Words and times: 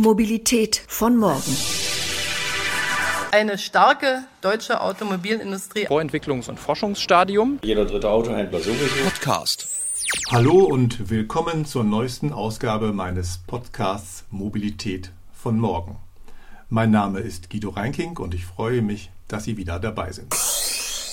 Mobilität 0.00 0.82
von 0.88 1.16
morgen. 1.16 1.56
Eine 3.32 3.56
starke 3.56 4.24
deutsche 4.42 4.80
Automobilindustrie. 4.80 5.86
Vorentwicklungs- 5.88 6.50
und 6.50 6.60
Forschungsstadium. 6.60 7.58
Jeder 7.62 7.86
dritte 7.86 8.10
Autohändler 8.10 8.60
sowieso. 8.60 9.04
Podcast. 9.04 9.68
Hallo 10.30 10.64
und 10.64 11.08
willkommen 11.08 11.64
zur 11.64 11.82
neuesten 11.82 12.32
Ausgabe 12.32 12.92
meines 12.92 13.38
Podcasts 13.46 14.24
Mobilität 14.30 15.12
von 15.32 15.58
morgen. 15.58 15.96
Mein 16.68 16.90
Name 16.90 17.20
ist 17.20 17.48
Guido 17.48 17.70
Reinking 17.70 18.18
und 18.18 18.34
ich 18.34 18.44
freue 18.44 18.82
mich, 18.82 19.10
dass 19.28 19.44
Sie 19.44 19.56
wieder 19.56 19.80
dabei 19.80 20.12
sind. 20.12 20.34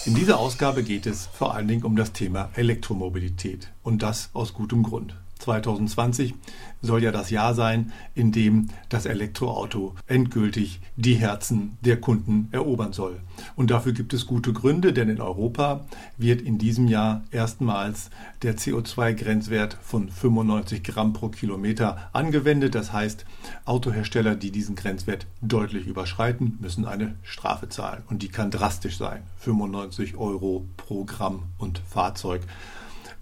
In 0.05 0.15
dieser 0.15 0.39
Ausgabe 0.39 0.83
geht 0.83 1.05
es 1.05 1.27
vor 1.27 1.55
allen 1.55 1.69
Dingen 1.69 1.83
um 1.83 1.95
das 1.95 2.11
Thema 2.11 2.49
Elektromobilität 2.55 3.71
und 3.81 4.03
das 4.03 4.29
aus 4.33 4.53
gutem 4.53 4.83
Grund. 4.83 5.15
2020 5.43 6.33
soll 6.81 7.03
ja 7.03 7.11
das 7.11 7.29
Jahr 7.29 7.53
sein, 7.53 7.91
in 8.13 8.31
dem 8.31 8.67
das 8.89 9.05
Elektroauto 9.05 9.95
endgültig 10.07 10.81
die 10.95 11.15
Herzen 11.15 11.77
der 11.81 11.99
Kunden 11.99 12.49
erobern 12.51 12.93
soll. 12.93 13.21
Und 13.55 13.71
dafür 13.71 13.93
gibt 13.93 14.13
es 14.13 14.25
gute 14.25 14.53
Gründe, 14.53 14.93
denn 14.93 15.09
in 15.09 15.21
Europa 15.21 15.85
wird 16.17 16.41
in 16.41 16.57
diesem 16.57 16.87
Jahr 16.87 17.23
erstmals 17.31 18.09
der 18.41 18.57
CO2-Grenzwert 18.57 19.77
von 19.81 20.09
95 20.09 20.83
Gramm 20.83 21.13
pro 21.13 21.29
Kilometer 21.29 22.09
angewendet. 22.13 22.75
Das 22.75 22.91
heißt, 22.91 23.25
Autohersteller, 23.65 24.35
die 24.35 24.51
diesen 24.51 24.75
Grenzwert 24.75 25.25
deutlich 25.41 25.87
überschreiten, 25.87 26.57
müssen 26.61 26.85
eine 26.85 27.15
Strafe 27.23 27.69
zahlen. 27.69 28.03
Und 28.09 28.23
die 28.23 28.29
kann 28.29 28.51
drastisch 28.51 28.97
sein. 28.97 29.23
95 29.39 30.17
Euro 30.17 30.65
pro 30.77 31.05
Gramm 31.05 31.43
und 31.57 31.79
Fahrzeug 31.79 32.41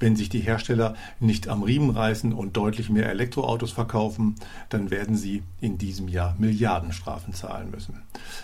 wenn 0.02 0.16
sich 0.16 0.30
die 0.30 0.40
Hersteller 0.40 0.96
nicht 1.20 1.48
am 1.48 1.64
Riemen 1.64 1.92
reißen 1.92 2.34
und 2.34 2.58
deutlich 2.58 2.90
mehr 2.90 3.10
Elektroautos 3.10 3.72
verkaufen, 3.72 4.36
dann 4.70 4.90
werden 4.90 5.16
sie 5.16 5.44
in 5.62 5.78
diesem 5.78 6.08
Jahr 6.08 6.36
Milliardenstrafen 6.38 7.34
zahlen 7.34 7.72
müssen. 7.72 8.02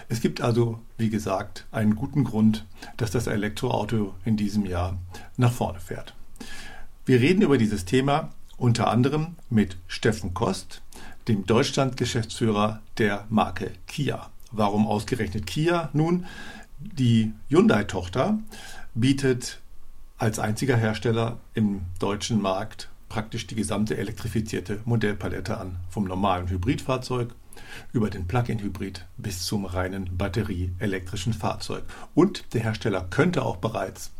Es 0.07 0.21
gibt 0.21 0.41
also, 0.41 0.79
wie 0.97 1.09
gesagt, 1.09 1.65
einen 1.71 1.95
guten 1.95 2.23
Grund, 2.23 2.65
dass 2.95 3.11
das 3.11 3.27
Elektroauto 3.27 4.13
in 4.23 4.37
diesem 4.37 4.65
Jahr 4.65 4.97
nach 5.35 5.51
vorne 5.51 5.79
fährt. 5.79 6.13
Wir 7.05 7.19
reden 7.19 7.41
über 7.41 7.57
dieses 7.57 7.85
Thema 7.85 8.29
unter 8.57 8.89
anderem 8.89 9.35
mit 9.49 9.77
Steffen 9.87 10.33
Kost, 10.33 10.81
dem 11.27 11.45
Deutschland-Geschäftsführer 11.45 12.81
der 12.97 13.25
Marke 13.29 13.71
Kia. 13.87 14.29
Warum 14.51 14.87
ausgerechnet 14.87 15.45
Kia? 15.45 15.89
Nun, 15.93 16.25
die 16.79 17.33
Hyundai-Tochter 17.49 18.39
bietet 18.93 19.59
als 20.17 20.39
einziger 20.39 20.75
Hersteller 20.75 21.37
im 21.53 21.81
deutschen 21.99 22.41
Markt 22.41 22.89
praktisch 23.09 23.47
die 23.47 23.55
gesamte 23.55 23.97
elektrifizierte 23.97 24.81
Modellpalette 24.85 25.57
an, 25.57 25.77
vom 25.89 26.05
normalen 26.05 26.49
Hybridfahrzeug 26.49 27.33
über 27.93 28.09
den 28.09 28.27
Plug-in-Hybrid 28.27 29.05
bis 29.17 29.45
zum 29.45 29.65
reinen 29.65 30.17
batterieelektrischen 30.17 31.33
Fahrzeug. 31.33 31.83
Und 32.15 32.53
der 32.53 32.61
Hersteller 32.61 33.05
könnte 33.09 33.43
auch 33.43 33.57
bereits 33.57 34.11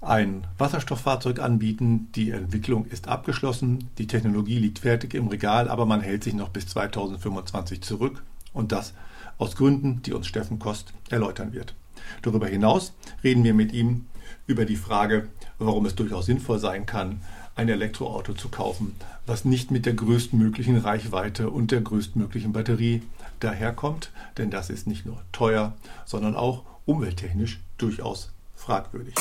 ein 0.00 0.46
Wasserstofffahrzeug 0.58 1.38
anbieten. 1.38 2.08
Die 2.14 2.30
Entwicklung 2.30 2.86
ist 2.86 3.08
abgeschlossen, 3.08 3.90
die 3.98 4.06
Technologie 4.06 4.58
liegt 4.58 4.80
fertig 4.80 5.14
im 5.14 5.28
Regal, 5.28 5.68
aber 5.68 5.86
man 5.86 6.00
hält 6.00 6.24
sich 6.24 6.34
noch 6.34 6.48
bis 6.48 6.66
2025 6.66 7.82
zurück 7.82 8.22
und 8.52 8.72
das 8.72 8.94
aus 9.38 9.56
Gründen, 9.56 10.02
die 10.02 10.12
uns 10.12 10.26
Steffen 10.26 10.58
Kost 10.58 10.92
erläutern 11.10 11.52
wird. 11.52 11.74
Darüber 12.22 12.48
hinaus 12.48 12.92
reden 13.22 13.44
wir 13.44 13.54
mit 13.54 13.72
ihm 13.72 14.06
über 14.46 14.64
die 14.64 14.76
Frage, 14.76 15.28
warum 15.58 15.86
es 15.86 15.94
durchaus 15.94 16.26
sinnvoll 16.26 16.58
sein 16.58 16.86
kann, 16.86 17.20
ein 17.54 17.68
Elektroauto 17.68 18.32
zu 18.32 18.48
kaufen, 18.48 18.94
was 19.26 19.44
nicht 19.44 19.70
mit 19.70 19.86
der 19.86 19.94
größtmöglichen 19.94 20.78
Reichweite 20.78 21.50
und 21.50 21.70
der 21.70 21.80
größtmöglichen 21.80 22.52
Batterie 22.52 23.02
daherkommt, 23.40 24.10
denn 24.38 24.50
das 24.50 24.70
ist 24.70 24.86
nicht 24.86 25.04
nur 25.04 25.22
teuer, 25.32 25.74
sondern 26.06 26.34
auch 26.34 26.62
umwelttechnisch 26.86 27.60
durchaus 27.78 28.30
fragwürdig. 28.54 29.14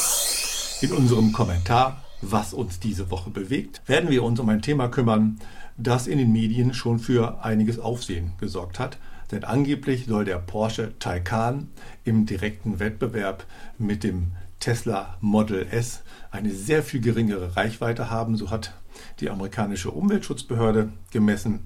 In 0.81 0.93
unserem 0.93 1.31
Kommentar, 1.31 2.01
was 2.21 2.53
uns 2.53 2.79
diese 2.79 3.11
Woche 3.11 3.29
bewegt, 3.29 3.81
werden 3.87 4.09
wir 4.09 4.23
uns 4.23 4.39
um 4.39 4.49
ein 4.49 4.61
Thema 4.61 4.87
kümmern, 4.87 5.39
das 5.77 6.07
in 6.07 6.17
den 6.17 6.31
Medien 6.31 6.73
schon 6.73 6.99
für 6.99 7.43
einiges 7.43 7.79
Aufsehen 7.79 8.33
gesorgt 8.39 8.79
hat, 8.79 8.97
denn 9.31 9.43
angeblich 9.43 10.05
soll 10.05 10.25
der 10.25 10.37
Porsche 10.37 10.97
Taycan 10.99 11.69
im 12.03 12.25
direkten 12.25 12.79
Wettbewerb 12.79 13.45
mit 13.77 14.03
dem 14.03 14.31
Tesla 14.61 15.17
Model 15.21 15.67
S 15.71 16.03
eine 16.29 16.51
sehr 16.51 16.83
viel 16.83 17.01
geringere 17.01 17.57
Reichweite 17.57 18.09
haben. 18.09 18.37
So 18.37 18.51
hat 18.51 18.73
die 19.19 19.29
amerikanische 19.29 19.91
Umweltschutzbehörde 19.91 20.93
gemessen. 21.11 21.65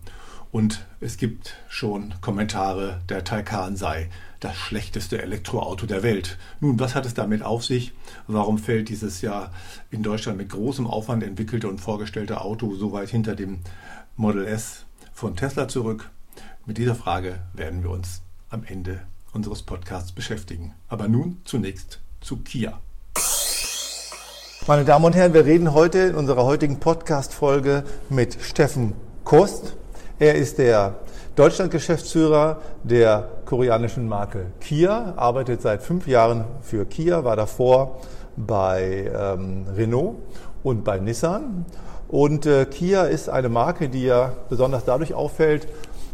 Und 0.51 0.85
es 1.01 1.17
gibt 1.17 1.55
schon 1.67 2.13
Kommentare, 2.21 3.01
der 3.09 3.25
Taycan 3.25 3.75
sei 3.75 4.09
das 4.39 4.55
schlechteste 4.55 5.21
Elektroauto 5.21 5.85
der 5.85 6.01
Welt. 6.01 6.37
Nun, 6.61 6.79
was 6.79 6.95
hat 6.95 7.05
es 7.05 7.13
damit 7.13 7.43
auf 7.43 7.65
sich? 7.65 7.91
Warum 8.27 8.57
fällt 8.57 8.87
dieses 8.87 9.21
Jahr 9.21 9.51
in 9.91 10.01
Deutschland 10.01 10.37
mit 10.37 10.49
großem 10.49 10.87
Aufwand 10.87 11.23
entwickelte 11.23 11.67
und 11.67 11.81
vorgestellte 11.81 12.39
Auto 12.39 12.73
so 12.75 12.93
weit 12.93 13.09
hinter 13.09 13.35
dem 13.35 13.59
Model 14.15 14.45
S 14.45 14.85
von 15.13 15.35
Tesla 15.35 15.67
zurück? 15.67 16.09
Mit 16.65 16.77
dieser 16.77 16.95
Frage 16.95 17.39
werden 17.53 17.83
wir 17.83 17.89
uns 17.89 18.21
am 18.49 18.63
Ende 18.63 19.01
unseres 19.33 19.63
Podcasts 19.63 20.13
beschäftigen. 20.13 20.73
Aber 20.87 21.09
nun 21.09 21.41
zunächst 21.43 21.99
zu 22.21 22.37
Kia. 22.37 22.79
Meine 24.67 24.83
Damen 24.83 25.05
und 25.05 25.15
Herren, 25.15 25.35
wir 25.35 25.45
reden 25.45 25.75
heute 25.75 25.99
in 25.99 26.15
unserer 26.15 26.43
heutigen 26.43 26.79
Podcast-Folge 26.79 27.83
mit 28.09 28.41
Steffen 28.41 28.93
Kost. 29.23 29.75
Er 30.17 30.33
ist 30.33 30.57
der 30.57 30.95
Deutschland-Geschäftsführer 31.35 32.61
der 32.83 33.29
koreanischen 33.45 34.07
Marke 34.07 34.47
Kia, 34.61 35.13
arbeitet 35.17 35.61
seit 35.61 35.83
fünf 35.83 36.07
Jahren 36.07 36.45
für 36.63 36.85
Kia, 36.85 37.23
war 37.23 37.35
davor 37.35 38.01
bei 38.37 39.11
ähm, 39.15 39.67
Renault 39.77 40.15
und 40.63 40.83
bei 40.83 40.97
Nissan. 40.97 41.65
Und 42.07 42.47
äh, 42.47 42.65
Kia 42.65 43.03
ist 43.03 43.29
eine 43.29 43.49
Marke, 43.49 43.87
die 43.87 44.05
ja 44.05 44.33
besonders 44.49 44.83
dadurch 44.83 45.13
auffällt, 45.13 45.67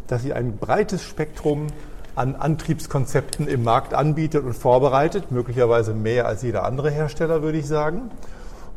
dass 0.08 0.20
sie 0.20 0.34
ein 0.34 0.58
breites 0.58 1.02
Spektrum 1.02 1.68
an 2.16 2.34
Antriebskonzepten 2.34 3.48
im 3.48 3.64
Markt 3.64 3.94
anbietet 3.94 4.44
und 4.44 4.52
vorbereitet, 4.52 5.30
möglicherweise 5.30 5.94
mehr 5.94 6.26
als 6.26 6.42
jeder 6.42 6.64
andere 6.64 6.90
Hersteller, 6.90 7.40
würde 7.40 7.56
ich 7.56 7.66
sagen. 7.66 8.10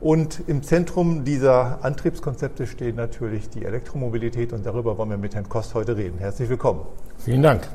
Und 0.01 0.43
im 0.47 0.61
Zentrum 0.61 1.23
dieser 1.23 1.79
Antriebskonzepte 1.83 2.67
steht 2.67 2.95
natürlich 2.95 3.49
die 3.49 3.63
Elektromobilität 3.63 4.51
und 4.51 4.65
darüber 4.65 4.97
wollen 4.97 5.09
wir 5.09 5.17
mit 5.17 5.35
Herrn 5.35 5.47
Kost 5.47 5.73
heute 5.73 5.95
reden. 5.95 6.17
Herzlich 6.19 6.49
willkommen. 6.49 6.81
Vielen 7.17 7.41
Dank. 7.41 7.67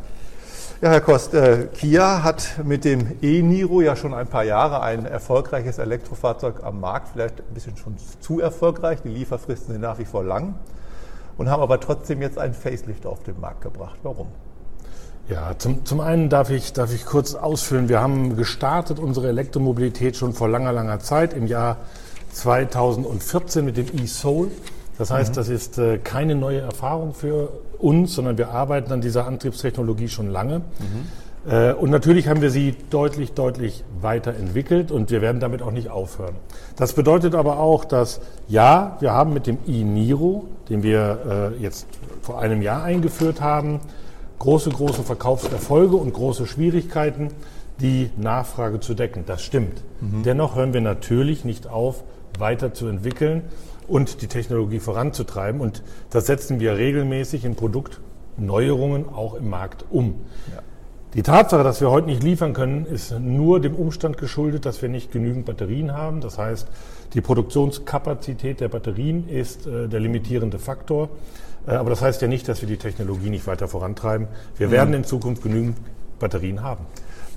Ja, 0.82 0.90
Herr 0.90 1.00
Kost, 1.00 1.34
äh, 1.34 1.66
Kia 1.74 2.22
hat 2.22 2.60
mit 2.64 2.84
dem 2.84 3.18
e-Niro 3.20 3.80
ja 3.80 3.96
schon 3.96 4.14
ein 4.14 4.26
paar 4.26 4.44
Jahre 4.44 4.82
ein 4.82 5.06
erfolgreiches 5.06 5.78
Elektrofahrzeug 5.78 6.62
am 6.62 6.80
Markt, 6.80 7.08
vielleicht 7.12 7.40
ein 7.40 7.54
bisschen 7.54 7.76
schon 7.76 7.96
zu 8.20 8.40
erfolgreich. 8.40 9.00
Die 9.02 9.08
Lieferfristen 9.08 9.72
sind 9.72 9.82
nach 9.82 9.98
wie 9.98 10.04
vor 10.04 10.22
lang 10.22 10.54
und 11.36 11.50
haben 11.50 11.62
aber 11.62 11.80
trotzdem 11.80 12.22
jetzt 12.22 12.38
einen 12.38 12.54
Facelift 12.54 13.06
auf 13.06 13.22
den 13.22 13.40
Markt 13.40 13.62
gebracht. 13.62 13.98
Warum? 14.02 14.28
Ja, 15.28 15.56
zum, 15.58 15.84
zum 15.84 16.00
einen 16.00 16.28
darf 16.28 16.50
ich, 16.50 16.72
darf 16.72 16.92
ich 16.92 17.06
kurz 17.06 17.34
ausführen, 17.34 17.88
wir 17.88 18.00
haben 18.00 18.36
gestartet 18.36 18.98
unsere 18.98 19.28
Elektromobilität 19.28 20.16
schon 20.16 20.32
vor 20.32 20.48
langer, 20.48 20.72
langer 20.72 20.98
Zeit 20.98 21.34
im 21.34 21.46
Jahr 21.46 21.76
2014 22.32 23.64
mit 23.64 23.76
dem 23.76 23.86
e-Soul. 24.02 24.50
Das 24.98 25.10
heißt, 25.10 25.30
mhm. 25.30 25.34
das 25.34 25.48
ist 25.48 25.78
äh, 25.78 25.98
keine 25.98 26.34
neue 26.34 26.60
Erfahrung 26.60 27.14
für 27.14 27.48
uns, 27.78 28.14
sondern 28.14 28.38
wir 28.38 28.50
arbeiten 28.50 28.92
an 28.92 29.00
dieser 29.00 29.26
Antriebstechnologie 29.26 30.08
schon 30.08 30.28
lange. 30.28 30.58
Mhm. 30.58 31.50
Äh, 31.50 31.72
und 31.72 31.90
natürlich 31.90 32.28
haben 32.28 32.42
wir 32.42 32.50
sie 32.50 32.74
deutlich, 32.90 33.32
deutlich 33.32 33.84
weiterentwickelt 34.00 34.90
und 34.90 35.10
wir 35.10 35.22
werden 35.22 35.40
damit 35.40 35.62
auch 35.62 35.70
nicht 35.70 35.88
aufhören. 35.88 36.34
Das 36.76 36.92
bedeutet 36.92 37.34
aber 37.34 37.58
auch, 37.58 37.84
dass 37.84 38.20
ja, 38.48 38.96
wir 39.00 39.12
haben 39.12 39.32
mit 39.32 39.46
dem 39.46 39.58
e-Niro, 39.66 40.44
den 40.68 40.82
wir 40.82 41.52
äh, 41.58 41.62
jetzt 41.62 41.86
vor 42.22 42.40
einem 42.40 42.60
Jahr 42.62 42.82
eingeführt 42.82 43.40
haben, 43.40 43.80
große, 44.38 44.70
große 44.70 45.02
Verkaufserfolge 45.02 45.96
und 45.96 46.12
große 46.12 46.46
Schwierigkeiten, 46.46 47.28
die 47.80 48.10
Nachfrage 48.18 48.80
zu 48.80 48.94
decken. 48.94 49.24
Das 49.26 49.42
stimmt. 49.42 49.82
Mhm. 50.00 50.22
Dennoch 50.24 50.56
hören 50.56 50.74
wir 50.74 50.82
natürlich 50.82 51.44
nicht 51.46 51.66
auf, 51.66 52.04
weiterzuentwickeln 52.38 53.42
und 53.88 54.22
die 54.22 54.26
Technologie 54.28 54.80
voranzutreiben. 54.80 55.60
Und 55.60 55.82
das 56.10 56.26
setzen 56.26 56.60
wir 56.60 56.76
regelmäßig 56.76 57.44
in 57.44 57.56
Produktneuerungen 57.56 59.08
auch 59.08 59.34
im 59.34 59.50
Markt 59.50 59.84
um. 59.90 60.20
Ja. 60.54 60.62
Die 61.14 61.22
Tatsache, 61.22 61.64
dass 61.64 61.80
wir 61.80 61.90
heute 61.90 62.06
nicht 62.06 62.22
liefern 62.22 62.52
können, 62.52 62.86
ist 62.86 63.18
nur 63.18 63.58
dem 63.58 63.74
Umstand 63.74 64.16
geschuldet, 64.16 64.64
dass 64.64 64.80
wir 64.80 64.88
nicht 64.88 65.10
genügend 65.10 65.44
Batterien 65.44 65.92
haben. 65.92 66.20
Das 66.20 66.38
heißt, 66.38 66.68
die 67.14 67.20
Produktionskapazität 67.20 68.60
der 68.60 68.68
Batterien 68.68 69.28
ist 69.28 69.66
äh, 69.66 69.88
der 69.88 69.98
limitierende 69.98 70.60
Faktor. 70.60 71.08
Äh, 71.66 71.72
aber 71.72 71.90
das 71.90 72.00
heißt 72.00 72.22
ja 72.22 72.28
nicht, 72.28 72.46
dass 72.46 72.60
wir 72.60 72.68
die 72.68 72.76
Technologie 72.76 73.28
nicht 73.28 73.48
weiter 73.48 73.66
vorantreiben. 73.66 74.28
Wir 74.56 74.68
mhm. 74.68 74.72
werden 74.72 74.94
in 74.94 75.02
Zukunft 75.02 75.42
genügend 75.42 75.78
Batterien 76.20 76.62
haben. 76.62 76.86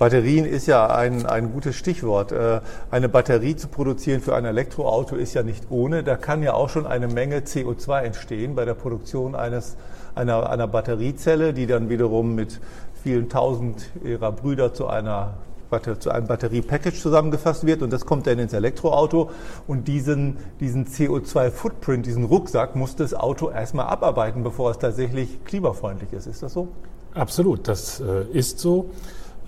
Batterien 0.03 0.43
ist 0.43 0.67
ja 0.67 0.87
ein, 0.87 1.25
ein 1.25 1.53
gutes 1.53 1.77
Stichwort. 1.77 2.33
Äh, 2.33 2.59
eine 2.91 3.07
Batterie 3.07 3.55
zu 3.55 3.69
produzieren 3.69 4.19
für 4.19 4.35
ein 4.35 4.43
Elektroauto 4.43 5.15
ist 5.15 5.33
ja 5.33 5.43
nicht 5.43 5.67
ohne. 5.69 6.03
Da 6.03 6.17
kann 6.17 6.43
ja 6.43 6.55
auch 6.55 6.67
schon 6.67 6.85
eine 6.85 7.07
Menge 7.07 7.37
CO2 7.39 8.01
entstehen 8.01 8.53
bei 8.53 8.65
der 8.65 8.73
Produktion 8.73 9.33
eines, 9.33 9.77
einer, 10.13 10.49
einer 10.49 10.67
Batteriezelle, 10.67 11.53
die 11.53 11.67
dann 11.67 11.87
wiederum 11.87 12.35
mit 12.35 12.59
vielen 13.01 13.29
tausend 13.29 13.91
ihrer 14.03 14.33
Brüder 14.33 14.73
zu 14.73 14.87
einer 14.87 15.35
zu 15.99 16.11
einem 16.11 16.27
Batteriepackage 16.27 16.99
zusammengefasst 16.99 17.65
wird 17.65 17.81
und 17.81 17.91
das 17.91 18.05
kommt 18.05 18.27
dann 18.27 18.37
ins 18.37 18.53
Elektroauto 18.53 19.31
und 19.67 19.87
diesen, 19.87 20.37
diesen 20.59 20.85
CO2-Footprint, 20.85 22.05
diesen 22.05 22.25
Rucksack 22.25 22.75
muss 22.75 22.95
das 22.95 23.15
Auto 23.15 23.49
erstmal 23.49 23.87
abarbeiten, 23.87 24.43
bevor 24.43 24.69
es 24.69 24.77
tatsächlich 24.77 25.43
klimafreundlich 25.45 26.13
ist. 26.13 26.27
Ist 26.27 26.43
das 26.43 26.53
so? 26.53 26.67
Absolut, 27.15 27.67
das 27.67 28.01
äh, 28.01 28.25
ist 28.37 28.59
so. 28.59 28.91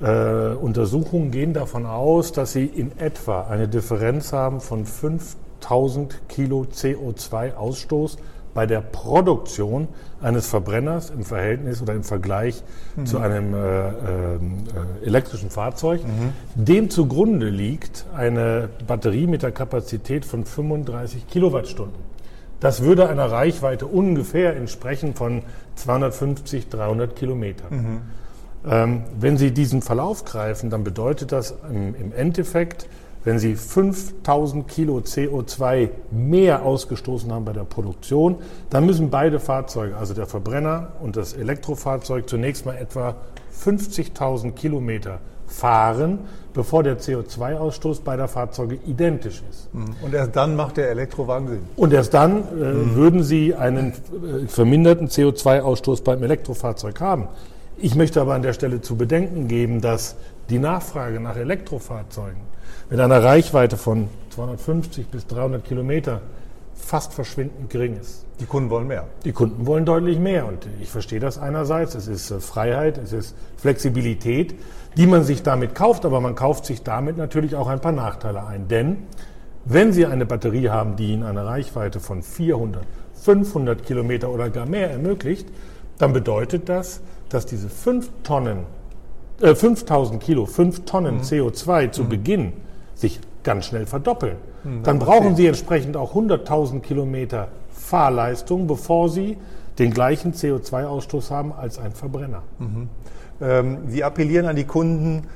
Äh, 0.01 0.56
Untersuchungen 0.56 1.31
gehen 1.31 1.53
davon 1.53 1.86
aus, 1.86 2.31
dass 2.31 2.53
sie 2.53 2.65
in 2.65 2.97
etwa 2.97 3.47
eine 3.47 3.68
Differenz 3.68 4.33
haben 4.33 4.59
von 4.59 4.86
5000 4.86 6.27
Kilo 6.27 6.65
CO2-Ausstoß 6.71 8.18
bei 8.53 8.65
der 8.65 8.81
Produktion 8.81 9.88
eines 10.21 10.47
Verbrenners 10.47 11.12
im 11.12 11.24
Verhältnis 11.24 11.81
oder 11.81 11.94
im 11.94 12.03
Vergleich 12.03 12.63
mhm. 12.95 13.06
zu 13.06 13.19
einem 13.19 13.53
äh, 13.53 13.89
äh, 13.89 13.94
elektrischen 15.03 15.50
Fahrzeug. 15.50 16.01
Mhm. 16.03 16.33
Dem 16.56 16.89
zugrunde 16.89 17.50
liegt 17.50 18.06
eine 18.15 18.69
Batterie 18.88 19.27
mit 19.27 19.44
der 19.44 19.51
Kapazität 19.51 20.25
von 20.25 20.45
35 20.45 21.27
Kilowattstunden. 21.27 22.15
Das 22.62 22.81
würde 22.81 23.09
einer 23.09 23.30
Reichweite 23.30 23.86
ungefähr 23.86 24.56
entsprechen 24.56 25.13
von 25.13 25.44
250, 25.75 26.69
300 26.69 27.15
Kilometern. 27.15 27.69
Mhm. 27.69 28.01
Ähm, 28.67 29.03
wenn 29.19 29.38
Sie 29.38 29.51
diesen 29.51 29.81
Verlauf 29.81 30.25
greifen, 30.25 30.69
dann 30.69 30.83
bedeutet 30.83 31.31
das 31.31 31.56
im, 31.69 32.12
Endeffekt, 32.13 32.88
wenn 33.23 33.39
Sie 33.39 33.56
5000 33.56 34.67
Kilo 34.67 34.97
CO2 34.97 35.89
mehr 36.12 36.63
ausgestoßen 36.63 37.31
haben 37.31 37.45
bei 37.45 37.53
der 37.53 37.63
Produktion, 37.63 38.38
dann 38.69 38.85
müssen 38.85 39.09
beide 39.09 39.39
Fahrzeuge, 39.39 39.95
also 39.97 40.13
der 40.13 40.25
Verbrenner 40.25 40.94
und 41.01 41.15
das 41.15 41.33
Elektrofahrzeug, 41.33 42.27
zunächst 42.27 42.65
mal 42.65 42.75
etwa 42.75 43.15
50.000 43.63 44.51
Kilometer 44.51 45.19
fahren, 45.47 46.19
bevor 46.53 46.83
der 46.83 47.00
CO2-Ausstoß 47.00 48.01
beider 48.03 48.27
Fahrzeuge 48.27 48.79
identisch 48.88 49.44
ist. 49.50 49.73
Mhm. 49.73 49.95
Und 50.01 50.13
erst 50.13 50.35
dann 50.35 50.56
macht 50.56 50.77
der 50.77 50.89
Elektrowagen 50.89 51.47
Sinn. 51.47 51.59
Und 51.75 51.94
erst 51.94 52.13
dann 52.13 52.38
äh, 52.38 52.73
mhm. 52.73 52.95
würden 52.95 53.23
Sie 53.23 53.53
einen 53.53 53.91
äh, 53.91 54.47
verminderten 54.47 55.07
CO2-Ausstoß 55.07 56.03
beim 56.03 56.23
Elektrofahrzeug 56.23 57.00
haben. 57.00 57.27
Ich 57.77 57.95
möchte 57.95 58.22
aber 58.22 58.36
an 58.36 58.42
der 58.42 58.54
Stelle 58.54 58.81
zu 58.81 58.95
bedenken 58.95 59.50
geben, 59.50 59.81
dass 59.81 60.16
die 60.50 60.60
Nachfrage 60.60 61.19
nach 61.19 61.36
Elektrofahrzeugen 61.36 62.42
mit 62.89 63.00
einer 63.00 63.22
Reichweite 63.22 63.75
von 63.75 64.07
250 64.30 65.07
bis 65.07 65.27
300 65.27 65.66
Kilometer 65.66 66.22
fast 66.74 67.13
verschwindend 67.13 67.69
gering 67.69 67.98
ist. 68.00 68.25
Die 68.39 68.45
Kunden 68.45 68.69
wollen 68.69 68.88
mehr. 68.88 69.06
Die 69.25 69.31
Kunden 69.33 69.66
wollen 69.66 69.86
deutlich 69.86 70.19
mehr 70.19 70.45
und 70.45 70.68
ich 70.81 70.89
verstehe 70.89 71.19
das 71.19 71.38
einerseits. 71.38 71.95
Es 71.95 72.07
ist 72.07 72.31
äh, 72.31 72.39
Freiheit, 72.39 72.98
es 72.98 73.12
ist 73.12 73.36
Flexibilität, 73.57 74.56
die 74.95 75.07
man 75.07 75.24
sich 75.24 75.44
damit 75.44 75.75
kauft, 75.75 76.06
aber 76.06 76.21
man 76.21 76.36
kauft 76.36 76.66
sich 76.66 76.83
damit 76.83 77.18
natürlich 77.18 77.56
auch 77.56 77.68
ein 77.68 77.81
paar 77.81 77.92
Nachteile 77.92 78.45
ein. 78.45 78.68
Denn 78.68 78.98
wenn 79.66 79.92
Sie 79.92 80.06
eine 80.06 80.25
Batterie 80.25 80.69
haben, 80.69 80.95
die 80.95 81.12
Ihnen 81.12 81.24
eine 81.24 81.45
Reichweite 81.45 82.00
von 82.00 82.21
400, 82.21 82.83
500 83.16 83.86
Kilometer 83.86 84.30
oder 84.30 84.50
gar 84.50 84.66
mehr 84.66 84.92
ermöglicht, 84.92 85.50
dann 85.97 86.13
bedeutet 86.13 86.69
das, 86.69 87.01
dass 87.30 87.45
diese 87.45 87.69
5 87.69 88.09
Tonnen, 88.24 88.59
äh, 89.42 89.56
5000 89.56 90.21
Kilo, 90.21 90.45
5 90.45 90.86
Tonnen 90.86 91.18
mhm. 91.18 91.21
CO2 91.21 91.92
zu 91.92 92.03
mhm. 92.03 92.09
Beginn 92.09 92.53
sich 92.94 93.19
ganz 93.44 93.65
schnell 93.65 93.86
verdoppeln. 93.86 94.38
Hm, 94.63 94.83
dann 94.83 95.00
brauchen 95.00 95.36
Sie 95.36 95.47
entsprechend 95.47 95.97
auch 95.97 96.15
100.000 96.15 96.81
Kilometer 96.81 97.50
Fahrleistung, 97.69 98.68
bevor 98.68 99.09
Sie 99.09 99.38
den 99.77 99.92
gleichen 99.92 100.33
CO2-Ausstoß 100.33 101.30
haben 101.31 101.53
als 101.53 101.77
ein 101.77 101.92
Verbrenner. 101.92 102.44
Mhm. 102.59 102.89
Ähm, 103.42 103.77
Sie 103.88 104.03
appellieren 104.03 104.47
an 104.47 104.56
die 104.56 104.63
Kunden, 104.63 105.27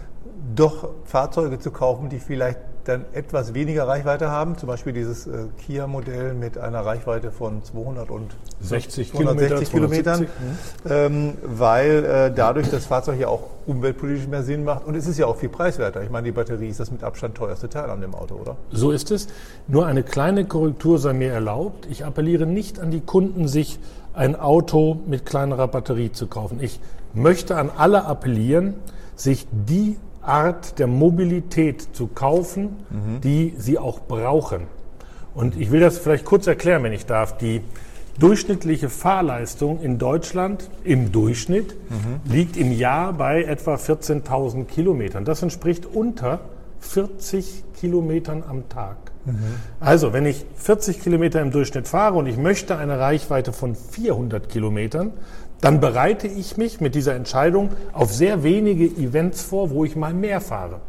doch 0.55 0.89
Fahrzeuge 1.05 1.59
zu 1.59 1.71
kaufen, 1.71 2.09
die 2.09 2.19
vielleicht 2.19 2.59
dann 2.85 3.05
etwas 3.13 3.53
weniger 3.53 3.87
Reichweite 3.87 4.29
haben, 4.29 4.57
zum 4.57 4.67
Beispiel 4.67 4.93
dieses 4.93 5.27
äh, 5.27 5.45
Kia-Modell 5.65 6.33
mit 6.33 6.57
einer 6.57 6.85
Reichweite 6.85 7.31
von 7.31 7.63
260 7.63 9.13
Kilometer, 9.13 9.61
Kilometern, 9.61 10.27
ähm, 10.89 11.33
weil 11.43 12.05
äh, 12.05 12.33
dadurch 12.33 12.69
das 12.69 12.85
Fahrzeug 12.85 13.19
ja 13.19 13.27
auch 13.27 13.43
umweltpolitisch 13.67 14.27
mehr 14.27 14.43
Sinn 14.43 14.63
macht 14.63 14.85
und 14.85 14.95
es 14.95 15.07
ist 15.07 15.17
ja 15.17 15.27
auch 15.27 15.37
viel 15.37 15.49
preiswerter. 15.49 16.01
Ich 16.01 16.09
meine, 16.09 16.25
die 16.25 16.31
Batterie 16.31 16.67
ist 16.67 16.79
das 16.79 16.91
mit 16.91 17.03
Abstand 17.03 17.35
teuerste 17.35 17.69
Teil 17.69 17.89
an 17.89 18.01
dem 18.01 18.15
Auto, 18.15 18.35
oder? 18.35 18.57
So 18.71 18.91
ist 18.91 19.11
es. 19.11 19.27
Nur 19.67 19.85
eine 19.85 20.03
kleine 20.03 20.45
Korrektur 20.45 20.97
sei 20.97 21.13
mir 21.13 21.31
erlaubt. 21.31 21.87
Ich 21.89 22.05
appelliere 22.05 22.45
nicht 22.45 22.79
an 22.79 22.91
die 22.91 23.01
Kunden, 23.01 23.47
sich 23.47 23.79
ein 24.13 24.35
Auto 24.35 24.99
mit 25.05 25.25
kleinerer 25.25 25.67
Batterie 25.67 26.11
zu 26.11 26.27
kaufen. 26.27 26.59
Ich 26.61 26.79
möchte 27.13 27.55
an 27.55 27.69
alle 27.75 28.05
appellieren, 28.05 28.75
sich 29.15 29.47
die 29.51 29.97
Art 30.21 30.79
der 30.79 30.87
Mobilität 30.87 31.95
zu 31.95 32.07
kaufen, 32.07 32.75
mhm. 32.89 33.21
die 33.21 33.53
sie 33.57 33.77
auch 33.77 34.01
brauchen. 34.01 34.67
Und 35.33 35.59
ich 35.59 35.71
will 35.71 35.79
das 35.79 35.97
vielleicht 35.97 36.25
kurz 36.25 36.47
erklären, 36.47 36.83
wenn 36.83 36.93
ich 36.93 37.05
darf. 37.05 37.37
Die 37.37 37.61
durchschnittliche 38.19 38.89
Fahrleistung 38.89 39.81
in 39.81 39.97
Deutschland 39.97 40.69
im 40.83 41.11
Durchschnitt 41.11 41.75
mhm. 41.89 42.31
liegt 42.31 42.57
im 42.57 42.71
Jahr 42.71 43.13
bei 43.13 43.43
etwa 43.43 43.75
14.000 43.75 44.65
Kilometern. 44.65 45.25
Das 45.25 45.41
entspricht 45.41 45.85
unter 45.85 46.41
40 46.81 47.63
Kilometern 47.79 48.43
am 48.47 48.67
Tag. 48.69 48.97
Mhm. 49.25 49.37
Also, 49.79 50.13
wenn 50.13 50.25
ich 50.25 50.45
40 50.55 51.01
Kilometer 51.01 51.41
im 51.41 51.51
Durchschnitt 51.51 51.87
fahre 51.87 52.17
und 52.17 52.27
ich 52.27 52.37
möchte 52.37 52.77
eine 52.77 52.99
Reichweite 52.99 53.53
von 53.53 53.75
400 53.75 54.49
Kilometern, 54.49 55.11
dann 55.61 55.79
bereite 55.79 56.27
ich 56.27 56.57
mich 56.57 56.79
mit 56.79 56.95
dieser 56.95 57.15
Entscheidung 57.15 57.69
auf 57.93 58.13
sehr 58.13 58.43
wenige 58.43 58.85
Events 58.85 59.41
vor, 59.41 59.71
wo 59.71 59.85
ich 59.85 59.95
mal 59.95 60.13
mehr 60.13 60.41
fahre. 60.41 60.79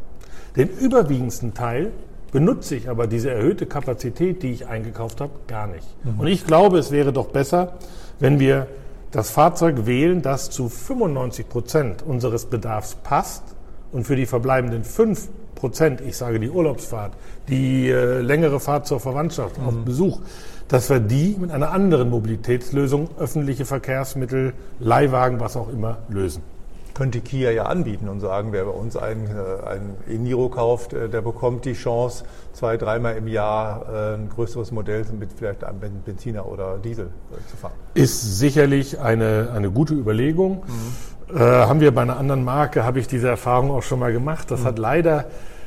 Den 0.55 0.69
überwiegendsten 0.69 1.53
Teil 1.53 1.91
benutze 2.31 2.75
ich 2.75 2.89
aber 2.89 3.07
diese 3.07 3.31
erhöhte 3.31 3.65
Kapazität, 3.65 4.43
die 4.43 4.51
ich 4.51 4.67
eingekauft 4.67 5.21
habe, 5.21 5.31
gar 5.47 5.67
nicht. 5.67 5.87
Mhm. 6.03 6.19
Und 6.19 6.27
ich 6.27 6.45
glaube, 6.45 6.77
es 6.77 6.91
wäre 6.91 7.11
doch 7.11 7.27
besser, 7.27 7.73
wenn 8.19 8.39
wir 8.39 8.67
das 9.11 9.29
Fahrzeug 9.29 9.85
wählen, 9.85 10.21
das 10.21 10.49
zu 10.49 10.69
95 10.69 11.49
Prozent 11.49 12.03
unseres 12.03 12.45
Bedarfs 12.45 12.95
passt 12.95 13.43
und 13.91 14.05
für 14.05 14.15
die 14.15 14.25
verbleibenden 14.25 14.85
5 14.85 15.29
Prozent, 15.55 16.01
ich 16.01 16.15
sage 16.15 16.39
die 16.39 16.49
Urlaubsfahrt, 16.49 17.13
die 17.49 17.89
äh, 17.89 18.21
längere 18.21 18.59
Fahrt 18.59 18.87
zur 18.87 18.99
Verwandtschaft 18.99 19.59
mhm. 19.59 19.67
auf 19.67 19.75
Besuch, 19.85 20.19
dass 20.71 20.89
wir 20.89 21.01
die 21.01 21.35
mit 21.37 21.51
einer 21.51 21.71
anderen 21.71 22.09
Mobilitätslösung, 22.09 23.09
öffentliche 23.19 23.65
Verkehrsmittel, 23.65 24.53
Leihwagen, 24.79 25.41
was 25.41 25.57
auch 25.57 25.67
immer, 25.67 25.97
lösen. 26.07 26.43
Könnte 26.93 27.19
Kia 27.19 27.51
ja 27.51 27.63
anbieten 27.63 28.07
und 28.07 28.21
sagen, 28.21 28.53
wer 28.53 28.63
bei 28.63 28.71
uns 28.71 28.95
ein, 28.95 29.27
äh, 29.27 30.13
E-Niro 30.13 30.47
kauft, 30.47 30.93
äh, 30.93 31.09
der 31.09 31.21
bekommt 31.21 31.65
die 31.65 31.73
Chance, 31.73 32.23
zwei, 32.53 32.77
dreimal 32.77 33.17
im 33.17 33.27
Jahr 33.27 33.85
äh, 33.91 34.13
ein 34.15 34.29
größeres 34.29 34.71
Modell 34.71 35.05
mit 35.19 35.33
vielleicht 35.33 35.65
einem 35.65 35.79
Benziner 36.05 36.47
oder 36.47 36.77
Diesel 36.77 37.09
zu 37.49 37.57
fahren. 37.57 37.73
Ist 37.93 38.39
sicherlich 38.39 38.99
eine, 38.99 39.49
eine 39.53 39.71
gute 39.71 39.93
Überlegung. 39.93 40.63
Mhm. 41.29 41.35
Äh, 41.35 41.39
haben 41.39 41.81
wir 41.81 41.93
bei 41.93 42.01
einer 42.01 42.17
anderen 42.17 42.45
Marke, 42.45 42.85
habe 42.85 42.99
ich 42.99 43.07
diese 43.07 43.27
Erfahrung 43.27 43.71
auch 43.71 43.83
schon 43.83 43.99
mal 43.99 44.13
gemacht. 44.13 44.51
Das 44.51 44.61
mhm. 44.61 44.65
hat 44.65 44.79
leider 44.79 45.25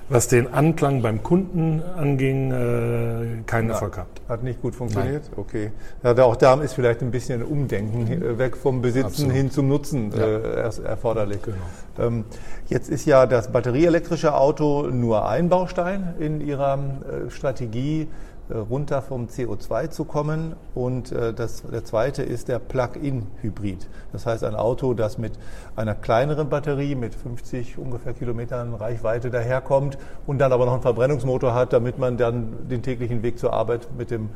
was 0.08 0.28
den 0.28 0.52
Anklang 0.52 1.02
beim 1.02 1.22
Kunden 1.22 1.82
anging, 1.96 2.52
äh, 2.52 3.42
keinen 3.46 3.70
Erfolg 3.70 3.94
gehabt. 3.94 4.20
Hat 4.28 4.42
nicht 4.42 4.60
gut 4.60 4.74
funktioniert? 4.74 5.24
Nein. 5.30 5.32
Okay. 5.36 5.72
Ja, 6.02 6.24
auch 6.24 6.36
da 6.36 6.54
ist 6.60 6.74
vielleicht 6.74 7.02
ein 7.02 7.10
bisschen 7.10 7.40
ein 7.40 7.46
Umdenken 7.46 8.10
äh, 8.10 8.38
weg 8.38 8.56
vom 8.56 8.82
Besitzen 8.82 9.06
Absolut. 9.06 9.32
hin 9.32 9.50
zum 9.50 9.68
Nutzen 9.68 10.12
ja. 10.16 10.24
äh, 10.24 10.84
erforderlich. 10.84 11.40
Genau. 11.42 11.56
Ähm, 11.98 12.24
jetzt 12.68 12.90
ist 12.90 13.06
ja 13.06 13.26
das 13.26 13.50
batterieelektrische 13.50 14.34
Auto 14.34 14.88
nur 14.88 15.28
ein 15.28 15.48
Baustein 15.48 16.14
in 16.18 16.40
Ihrer 16.40 16.78
äh, 16.78 17.30
Strategie. 17.30 18.08
Äh, 18.50 18.58
runter 18.58 19.00
vom 19.00 19.26
CO2 19.26 19.88
zu 19.88 20.04
kommen. 20.04 20.54
Und 20.74 21.12
äh, 21.12 21.32
das, 21.32 21.62
der 21.62 21.82
zweite 21.84 22.22
ist 22.22 22.48
der 22.48 22.58
Plug-in-Hybrid. 22.58 23.88
Das 24.12 24.26
heißt 24.26 24.44
ein 24.44 24.54
Auto, 24.54 24.92
das 24.92 25.16
mit 25.16 25.32
einer 25.76 25.94
kleineren 25.94 26.50
Batterie 26.50 26.94
mit 26.94 27.14
50 27.14 27.78
ungefähr 27.78 28.12
Kilometern 28.12 28.74
Reichweite 28.74 29.30
daherkommt 29.30 29.96
und 30.26 30.38
dann 30.38 30.52
aber 30.52 30.66
noch 30.66 30.74
einen 30.74 30.82
Verbrennungsmotor 30.82 31.54
hat, 31.54 31.72
damit 31.72 31.98
man 31.98 32.18
dann 32.18 32.68
den 32.68 32.82
täglichen 32.82 33.22
Weg 33.22 33.38
zur 33.38 33.54
Arbeit 33.54 33.88
mit 33.96 34.10
dem 34.10 34.28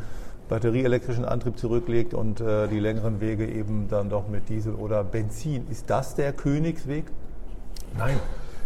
batterieelektrischen 0.48 1.26
Antrieb 1.26 1.58
zurücklegt 1.58 2.14
und 2.14 2.40
äh, 2.40 2.66
die 2.68 2.80
längeren 2.80 3.20
Wege 3.20 3.46
eben 3.46 3.88
dann 3.90 4.08
doch 4.08 4.26
mit 4.28 4.48
Diesel 4.48 4.72
oder 4.72 5.04
Benzin. 5.04 5.66
Ist 5.70 5.90
das 5.90 6.14
der 6.14 6.32
Königsweg? 6.32 7.04
Nein. 7.98 8.18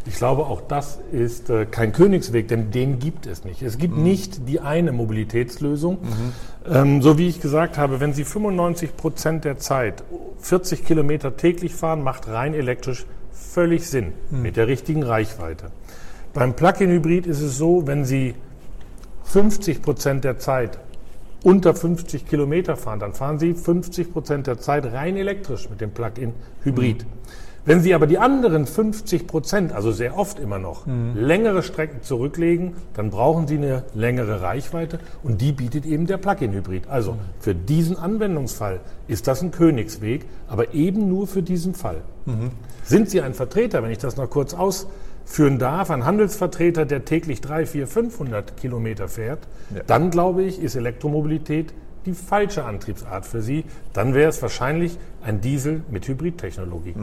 Ich 0.04 0.16
glaube, 0.16 0.47
auch 0.47 0.61
das 0.61 0.99
ist 1.12 1.49
äh, 1.49 1.64
kein 1.64 1.92
Königsweg, 1.92 2.49
denn 2.49 2.71
den 2.73 2.99
gibt 2.99 3.26
es 3.26 3.44
nicht. 3.44 3.62
Es 3.62 3.78
gibt 3.78 3.97
mhm. 3.97 4.02
nicht 4.02 4.49
die 4.49 4.61
eine 4.61 4.90
Mobilitätslösung. 4.90 5.99
Mhm. 6.02 6.73
Ähm, 6.73 7.02
so 7.02 7.18
wie 7.18 7.28
ich 7.28 7.40
gesagt 7.40 7.78
habe, 7.78 8.00
wenn 8.00 8.12
Sie 8.12 8.25
95 8.25 8.97
Prozent 8.97 9.44
der 9.44 9.59
Zeit 9.59 10.02
40 10.38 10.85
Kilometer 10.85 11.37
täglich 11.37 11.75
fahren, 11.75 12.02
macht 12.02 12.26
rein 12.28 12.54
elektrisch 12.54 13.06
völlig 13.32 13.87
Sinn 13.88 14.12
mit 14.30 14.56
der 14.56 14.66
richtigen 14.66 15.02
Reichweite. 15.02 15.71
Beim 16.35 16.54
Plug-in-Hybrid 16.54 17.26
ist 17.26 17.40
es 17.40 17.56
so, 17.56 17.87
wenn 17.87 18.04
Sie 18.04 18.35
50 19.25 19.82
Prozent 19.82 20.25
der 20.25 20.38
Zeit 20.38 20.78
unter 21.44 21.75
50 21.75 22.26
Kilometer 22.26 22.76
fahren, 22.76 23.00
dann 23.00 23.12
fahren 23.12 23.38
Sie 23.38 23.54
50 23.54 24.12
Prozent 24.12 24.47
der 24.47 24.59
Zeit 24.59 24.87
rein 24.87 25.16
elektrisch 25.16 25.68
mit 25.68 25.80
dem 25.80 25.90
Plug-in-Hybrid. 25.90 27.04
Wenn 27.64 27.81
Sie 27.81 27.95
aber 27.95 28.09
die 28.09 28.19
anderen 28.19 28.66
50 28.66 29.28
Prozent, 29.28 29.73
also 29.73 29.92
sehr 29.92 30.19
oft 30.19 30.40
immer 30.40 30.59
noch, 30.59 30.85
längere 31.14 31.62
Strecken 31.62 32.02
zurücklegen, 32.02 32.73
dann 32.95 33.11
brauchen 33.11 33.47
Sie 33.47 33.57
eine 33.57 33.85
längere 33.95 34.42
Reichweite 34.42 34.99
und 35.23 35.40
die 35.40 35.52
bietet 35.52 35.87
eben 35.87 36.09
der 36.09 36.16
Plug-in-Hybrid. 36.16 36.88
Also 36.88 37.16
für 37.38 37.54
diesen 37.54 37.97
Anwendungsfall 37.97 38.81
ist 39.07 39.28
das 39.28 39.42
ein 39.42 39.52
Königsweg, 39.52 40.25
aber 40.49 40.75
eben 40.75 41.09
nur 41.09 41.28
für 41.28 41.42
diesen 41.42 41.75
Fall. 41.75 41.99
Sind 42.83 43.11
Sie 43.11 43.21
ein 43.21 43.33
Vertreter, 43.33 43.83
wenn 43.85 43.92
ich 43.92 43.99
das 43.99 44.16
noch 44.16 44.28
kurz 44.28 44.54
ausführen 44.54 45.61
darf, 45.61 45.90
ein 45.92 46.04
Handelsvertreter, 46.04 46.85
der 46.85 47.04
täglich 47.04 47.40
3, 47.42 47.66
4, 47.66 47.87
500 47.87 48.57
Kilometer 48.57 49.07
fährt, 49.07 49.47
dann 49.87 50.11
glaube 50.11 50.42
ich, 50.42 50.61
ist 50.61 50.75
Elektromobilität 50.75 51.73
die 52.07 52.14
falsche 52.14 52.64
Antriebsart 52.64 53.25
für 53.25 53.40
Sie. 53.40 53.64
Dann 53.92 54.14
wäre 54.14 54.31
es 54.31 54.42
wahrscheinlich 54.42 54.99
ein 55.25 55.40
Diesel 55.40 55.83
mit 55.92 56.09
Hybridtechnologie. 56.09 56.95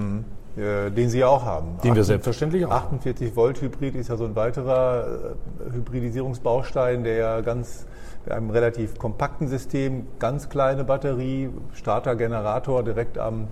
Äh, 0.58 0.89
den 0.89 1.10
Sie 1.10 1.20
ja 1.20 1.27
auch 1.27 1.46
haben. 1.46 1.77
Den 1.84 1.96
wir 1.96 2.03
selbstverständlich 2.03 2.65
auch 2.65 2.72
haben. 2.72 2.96
48 2.96 3.36
Volt 3.36 3.62
Hybrid 3.62 3.96
ist 3.96 4.10
ja 4.10 4.18
so 4.18 4.25
ein 4.25 4.36
weiterer 4.36 5.36
äh, 5.68 5.74
Hybridisierungsbaustein, 5.74 7.03
der 7.03 7.15
ja 7.15 7.41
ganz 7.41 7.86
mit 8.25 8.34
einem 8.34 8.50
relativ 8.50 8.98
kompakten 8.98 9.48
System, 9.48 10.08
ganz 10.20 10.50
kleine 10.50 10.84
Batterie, 10.84 11.50
Starter, 11.74 12.15
Generator 12.15 12.84
direkt 12.84 13.18
am, 13.18 13.48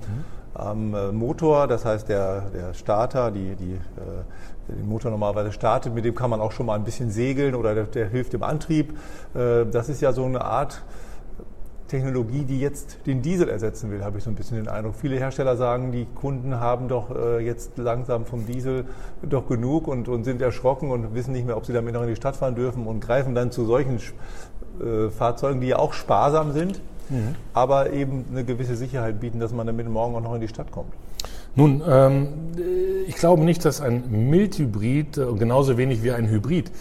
am 0.54 0.94
äh, 0.94 1.12
Motor. 1.12 1.68
Das 1.68 1.86
heißt, 1.86 2.10
der, 2.10 2.50
der 2.50 2.74
Starter, 2.74 3.32
die, 3.32 3.56
die, 3.56 3.80
der 4.68 4.76
den 4.76 4.90
Motor 4.90 5.12
normalerweise 5.12 5.54
startet, 5.54 5.94
mit 5.94 6.04
dem 6.04 6.16
kann 6.16 6.30
man 6.30 6.42
auch 6.42 6.52
schon 6.52 6.66
mal 6.66 6.76
ein 6.76 6.84
bisschen 6.84 7.10
segeln 7.10 7.56
oder 7.56 7.74
der, 7.74 7.86
der 7.86 8.10
hilft 8.10 8.34
im 8.34 8.44
Antrieb. 8.44 8.98
Das 9.34 9.88
ist 9.88 10.02
ja 10.02 10.12
so 10.12 10.26
eine 10.26 10.44
Art 10.44 10.84
Technologie, 11.88 12.44
die 12.44 12.60
jetzt 12.60 13.00
den 13.06 13.22
Diesel 13.22 13.50
ersetzen 13.50 13.92
will, 13.92 14.04
habe 14.04 14.18
ich 14.18 14.24
so 14.24 14.30
ein 14.30 14.36
bisschen 14.36 14.58
den 14.58 14.68
Eindruck. 14.68 14.96
Viele 14.96 15.18
Hersteller 15.18 15.56
sagen, 15.58 15.92
die 15.92 16.06
Kunden 16.16 16.60
haben 16.60 16.88
doch 16.88 17.16
äh, 17.16 17.40
jetzt 17.40 17.78
langsam 17.78 18.26
vom 18.26 18.46
Diesel 18.46 18.86
doch 19.22 19.48
genug 19.48 19.88
und, 19.88 20.08
und 20.08 20.24
sind 20.24 20.42
erschrocken 20.42 20.92
und 20.92 21.14
wissen 21.16 21.32
nicht 21.32 21.46
mehr, 21.46 21.58
ob 21.58 21.66
sie 21.66 21.74
damit 21.74 21.94
noch 21.94 22.02
in 22.02 22.10
die 22.10 22.16
Stadt 22.16 22.36
fahren 22.36 22.56
dürfen 22.56 22.88
und 22.88 23.00
greifen 23.00 23.36
dann 23.36 23.52
zu 23.52 23.66
solchen 23.66 24.00
äh, 24.80 25.10
Fahrzeugen, 25.10 25.62
die 25.62 25.68
ja 25.68 25.80
auch 25.80 25.94
sparsam 25.94 26.52
sind, 26.52 26.82
aber 27.54 27.92
eben 27.94 28.26
eine 28.30 28.44
gewisse 28.44 28.76
Sicherheit 28.76 29.22
bieten, 29.22 29.40
dass 29.40 29.54
man 29.54 29.66
damit 29.66 29.88
morgen 29.90 30.16
auch 30.16 30.22
noch 30.22 30.36
in 30.36 30.42
die 30.42 30.50
Stadt 30.50 30.72
kommt. 30.72 30.94
Nun, 31.56 31.82
ähm, 31.88 32.28
ich 33.08 33.16
glaube 33.16 33.44
nicht, 33.44 33.66
dass 33.66 33.82
ein 33.82 34.30
Mildhybrid, 34.30 35.18
äh, 35.18 35.26
genauso 35.38 35.78
wenig 35.78 36.04
wie 36.04 36.12
ein 36.12 36.30
Hybrid, 36.30 36.72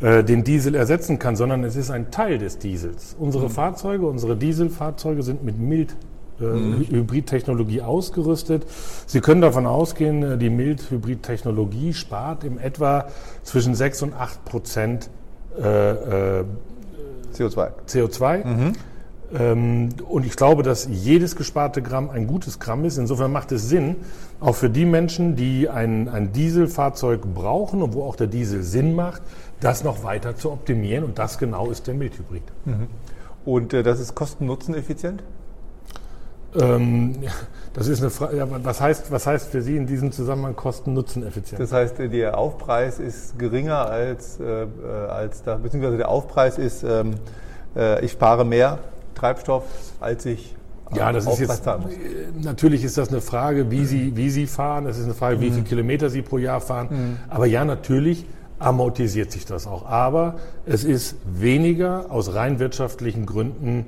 äh, 0.00 0.24
den 0.24 0.44
Diesel 0.44 0.74
ersetzen 0.74 1.18
kann, 1.18 1.36
sondern 1.36 1.62
es 1.62 1.76
ist 1.76 1.90
ein 1.90 2.10
Teil 2.10 2.38
des 2.38 2.58
Diesels. 2.58 3.16
Unsere 3.18 3.50
Fahrzeuge, 3.50 4.06
unsere 4.06 4.36
Dieselfahrzeuge 4.36 5.22
sind 5.22 5.44
mit 5.44 5.58
Mild 5.58 5.94
äh, 6.40 6.44
Hybridtechnologie 6.44 7.82
ausgerüstet. 7.82 8.66
Sie 9.06 9.20
können 9.20 9.40
davon 9.40 9.66
ausgehen, 9.66 10.22
äh, 10.22 10.38
die 10.38 10.50
Mild-Hybrid-Technologie 10.50 11.92
spart 11.92 12.44
im 12.44 12.58
etwa 12.58 13.06
zwischen 13.42 13.74
6 13.74 14.02
und 14.02 14.14
8 14.14 14.44
Prozent 14.44 15.10
äh, 15.56 16.40
äh, 16.40 16.44
CO2. 17.36 17.70
CO2. 17.86 18.72
Ähm, 19.34 19.88
und 20.08 20.24
ich 20.24 20.36
glaube, 20.36 20.62
dass 20.62 20.86
jedes 20.90 21.34
gesparte 21.34 21.82
Gramm 21.82 22.10
ein 22.10 22.26
gutes 22.26 22.60
Gramm 22.60 22.84
ist. 22.84 22.98
Insofern 22.98 23.32
macht 23.32 23.50
es 23.52 23.68
Sinn, 23.68 23.96
auch 24.40 24.54
für 24.54 24.70
die 24.70 24.84
Menschen, 24.84 25.34
die 25.34 25.68
ein, 25.68 26.08
ein 26.08 26.32
Dieselfahrzeug 26.32 27.22
brauchen 27.34 27.82
und 27.82 27.94
wo 27.94 28.04
auch 28.04 28.16
der 28.16 28.28
Diesel 28.28 28.62
Sinn 28.62 28.94
macht, 28.94 29.22
das 29.60 29.82
noch 29.82 30.04
weiter 30.04 30.36
zu 30.36 30.52
optimieren. 30.52 31.04
Und 31.04 31.18
das 31.18 31.38
genau 31.38 31.70
ist 31.70 31.86
der 31.86 31.94
Mildhybrid. 31.94 32.42
Und 33.44 33.74
äh, 33.74 33.82
das 33.82 34.00
ist 34.00 34.14
kosten-nutzen-effizient? 34.14 35.22
Ähm, 36.56 37.16
das 37.72 37.88
ist 37.88 38.00
eine 38.00 38.10
Frage. 38.10 38.36
Ja, 38.36 38.46
was, 38.48 38.80
heißt, 38.80 39.10
was 39.10 39.26
heißt 39.26 39.48
für 39.48 39.60
Sie 39.62 39.76
in 39.76 39.86
diesem 39.86 40.12
Zusammenhang 40.12 40.54
Kosten-Nutzen-Effizient? 40.54 41.60
Das 41.60 41.72
heißt, 41.72 41.98
äh, 41.98 42.08
der 42.08 42.38
Aufpreis 42.38 43.00
ist 43.00 43.38
geringer 43.38 43.86
als, 43.86 44.38
äh, 44.38 44.62
äh, 44.62 44.66
als 45.08 45.42
da, 45.42 45.56
beziehungsweise 45.56 45.96
der 45.96 46.08
Aufpreis 46.08 46.58
ist, 46.58 46.84
ähm, 46.84 47.14
äh, 47.74 48.04
ich 48.04 48.12
spare 48.12 48.44
mehr 48.44 48.78
Treibstoff, 49.24 49.64
als 50.00 50.26
ich 50.26 50.54
Ja, 50.94 51.10
das 51.10 51.26
ist 51.26 51.38
jetzt, 51.38 51.66
äh, 51.66 51.78
natürlich 52.42 52.84
ist 52.84 52.98
das 52.98 53.08
eine 53.08 53.22
Frage, 53.22 53.70
wie 53.70 53.86
Sie, 53.86 54.14
wie 54.16 54.28
Sie 54.28 54.46
fahren. 54.46 54.86
Es 54.86 54.98
ist 54.98 55.04
eine 55.04 55.14
Frage, 55.14 55.40
wie 55.40 55.50
viele 55.50 55.62
Kilometer 55.62 56.10
Sie 56.10 56.20
pro 56.20 56.36
Jahr 56.36 56.60
fahren. 56.60 57.18
Aber 57.30 57.46
ja, 57.46 57.64
natürlich 57.64 58.26
amortisiert 58.58 59.32
sich 59.32 59.46
das 59.46 59.66
auch. 59.66 59.86
Aber 59.86 60.36
es 60.66 60.84
ist 60.84 61.16
weniger 61.24 62.10
aus 62.10 62.34
rein 62.34 62.58
wirtschaftlichen 62.58 63.24
Gründen, 63.24 63.86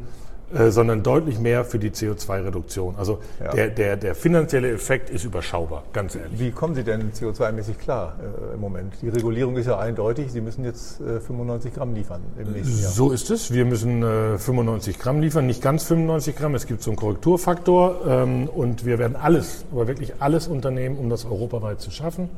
äh, 0.55 0.71
sondern 0.71 1.03
deutlich 1.03 1.39
mehr 1.41 1.65
für 1.65 1.79
die 1.79 1.91
CO2-Reduktion. 1.91 2.95
Also 2.97 3.19
Ja. 3.43 3.53
der, 3.53 3.69
der, 3.69 3.97
der 3.97 4.15
finanzielle 4.15 4.71
Effekt 4.71 5.11
ist 5.11 5.25
überschaubar, 5.25 5.83
ganz 5.93 6.15
ehrlich. 6.15 6.39
Wie 6.39 6.51
kommen 6.53 6.75
Sie 6.75 6.85
denn 6.85 7.11
CO2-mäßig 7.13 7.79
klar 7.79 8.17
äh, 8.51 8.55
im 8.55 8.61
Moment? 8.61 8.95
Die 9.03 9.09
Regulierung 9.09 9.57
ist 9.57 9.67
ja 9.67 9.79
eindeutig. 9.79 10.31
Sie 10.31 10.41
müssen 10.41 10.65
jetzt 10.65 11.01
äh, 11.01 11.19
95 11.21 11.75
Gramm 11.75 11.95
liefern 11.95 12.21
im 12.39 12.53
nächsten 12.53 12.81
Jahr. 12.81 12.91
So 12.93 13.11
ist 13.11 13.31
es. 13.31 13.53
Wir 13.53 13.65
müssen 13.65 14.03
äh, 14.03 14.39
95 14.39 14.99
Gramm 14.99 15.21
liefern, 15.21 15.47
nicht 15.47 15.63
ganz 15.63 15.85
95 15.85 16.37
Gramm. 16.37 16.55
Es 16.55 16.67
gibt 16.67 16.83
so 16.83 16.91
einen 16.91 16.97
Korrekturfaktor 16.97 18.07
ähm, 18.07 18.49
und 18.49 18.85
wir 18.87 18.99
werden 18.99 19.17
alles, 19.17 19.65
aber 19.73 19.89
wirklich 19.89 20.15
alles 20.21 20.47
unternehmen, 20.49 20.97
um 20.97 21.11
das 21.11 21.25
europaweit 21.25 21.81
zu 21.81 21.91
schaffen. 21.91 22.29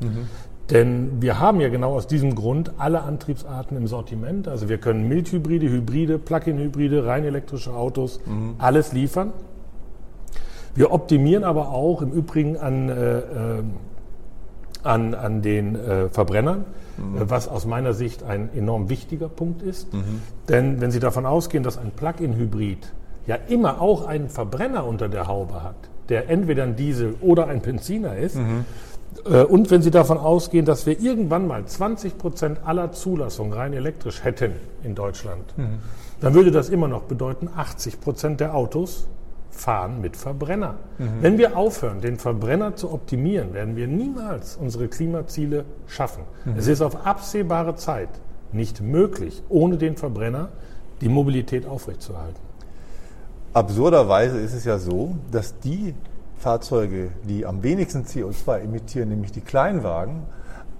Denn 0.69 1.21
wir 1.21 1.39
haben 1.39 1.61
ja 1.61 1.69
genau 1.69 1.95
aus 1.95 2.05
diesem 2.05 2.35
Grund 2.35 2.73
alle 2.77 3.01
Antriebsarten 3.01 3.75
im 3.75 3.87
Sortiment. 3.87 4.47
Also 4.47 4.69
wir 4.69 4.77
können 4.77 5.07
Mildhybride, 5.07 5.67
Hybride, 5.67 6.19
Plug-in-Hybride, 6.19 7.05
rein 7.05 7.23
elektrische 7.23 7.73
Autos, 7.73 8.19
alles 8.59 8.93
liefern. 8.93 9.33
Wir 10.75 10.91
optimieren 10.91 11.43
aber 11.43 11.69
auch 11.69 12.01
im 12.03 12.11
Übrigen 12.11 12.57
an, 12.57 12.89
äh, 12.89 13.17
äh, 13.17 13.63
an, 14.83 15.15
an 15.15 15.41
den 15.41 15.75
äh, 15.75 16.09
Verbrennern, 16.09 16.59
äh, 16.59 17.01
was 17.21 17.47
aus 17.47 17.65
meiner 17.65 17.93
Sicht 17.93 18.21
ein 18.23 18.49
enorm 18.55 18.89
wichtiger 18.89 19.27
Punkt 19.27 19.63
ist. 19.63 19.87
Denn 20.47 20.79
wenn 20.79 20.91
Sie 20.91 20.99
davon 20.99 21.25
ausgehen, 21.25 21.63
dass 21.63 21.79
ein 21.79 21.91
Plug-in-Hybrid 21.91 22.93
ja 23.25 23.37
immer 23.47 23.81
auch 23.81 24.05
einen 24.05 24.29
Verbrenner 24.29 24.85
unter 24.85 25.09
der 25.09 25.27
Haube 25.27 25.63
hat, 25.63 25.75
der 26.09 26.29
entweder 26.29 26.63
ein 26.63 26.75
Diesel 26.75 27.15
oder 27.21 27.47
ein 27.47 27.61
Benziner 27.61 28.15
ist, 28.15 28.35
äh, 28.35 28.39
und 29.25 29.71
wenn 29.71 29.81
Sie 29.81 29.91
davon 29.91 30.17
ausgehen, 30.17 30.65
dass 30.65 30.85
wir 30.85 30.99
irgendwann 30.99 31.47
mal 31.47 31.65
20 31.65 32.17
Prozent 32.17 32.59
aller 32.65 32.91
Zulassungen 32.91 33.53
rein 33.53 33.73
elektrisch 33.73 34.23
hätten 34.23 34.53
in 34.83 34.95
Deutschland, 34.95 35.43
dann 36.21 36.33
würde 36.33 36.51
das 36.51 36.69
immer 36.69 36.87
noch 36.87 37.03
bedeuten, 37.03 37.49
80 37.55 38.01
Prozent 38.01 38.39
der 38.39 38.55
Autos 38.55 39.07
fahren 39.51 39.99
mit 39.99 40.15
Verbrenner. 40.15 40.75
Wenn 41.21 41.37
wir 41.37 41.57
aufhören, 41.57 42.01
den 42.01 42.17
Verbrenner 42.17 42.75
zu 42.75 42.91
optimieren, 42.91 43.53
werden 43.53 43.75
wir 43.75 43.87
niemals 43.87 44.55
unsere 44.55 44.87
Klimaziele 44.87 45.65
schaffen. 45.87 46.23
Es 46.57 46.67
ist 46.67 46.81
auf 46.81 47.05
absehbare 47.05 47.75
Zeit 47.75 48.09
nicht 48.51 48.81
möglich, 48.81 49.43
ohne 49.49 49.77
den 49.77 49.95
Verbrenner 49.97 50.49
die 51.01 51.09
Mobilität 51.09 51.65
aufrechtzuerhalten. 51.65 52.39
Absurderweise 53.53 54.39
ist 54.39 54.53
es 54.53 54.63
ja 54.63 54.77
so, 54.77 55.15
dass 55.31 55.59
die 55.59 55.93
Fahrzeuge, 56.39 57.09
die 57.27 57.45
am 57.45 57.63
wenigsten 57.63 58.03
CO2 58.03 58.59
emittieren, 58.61 59.09
nämlich 59.09 59.31
die 59.31 59.41
Kleinwagen, 59.41 60.23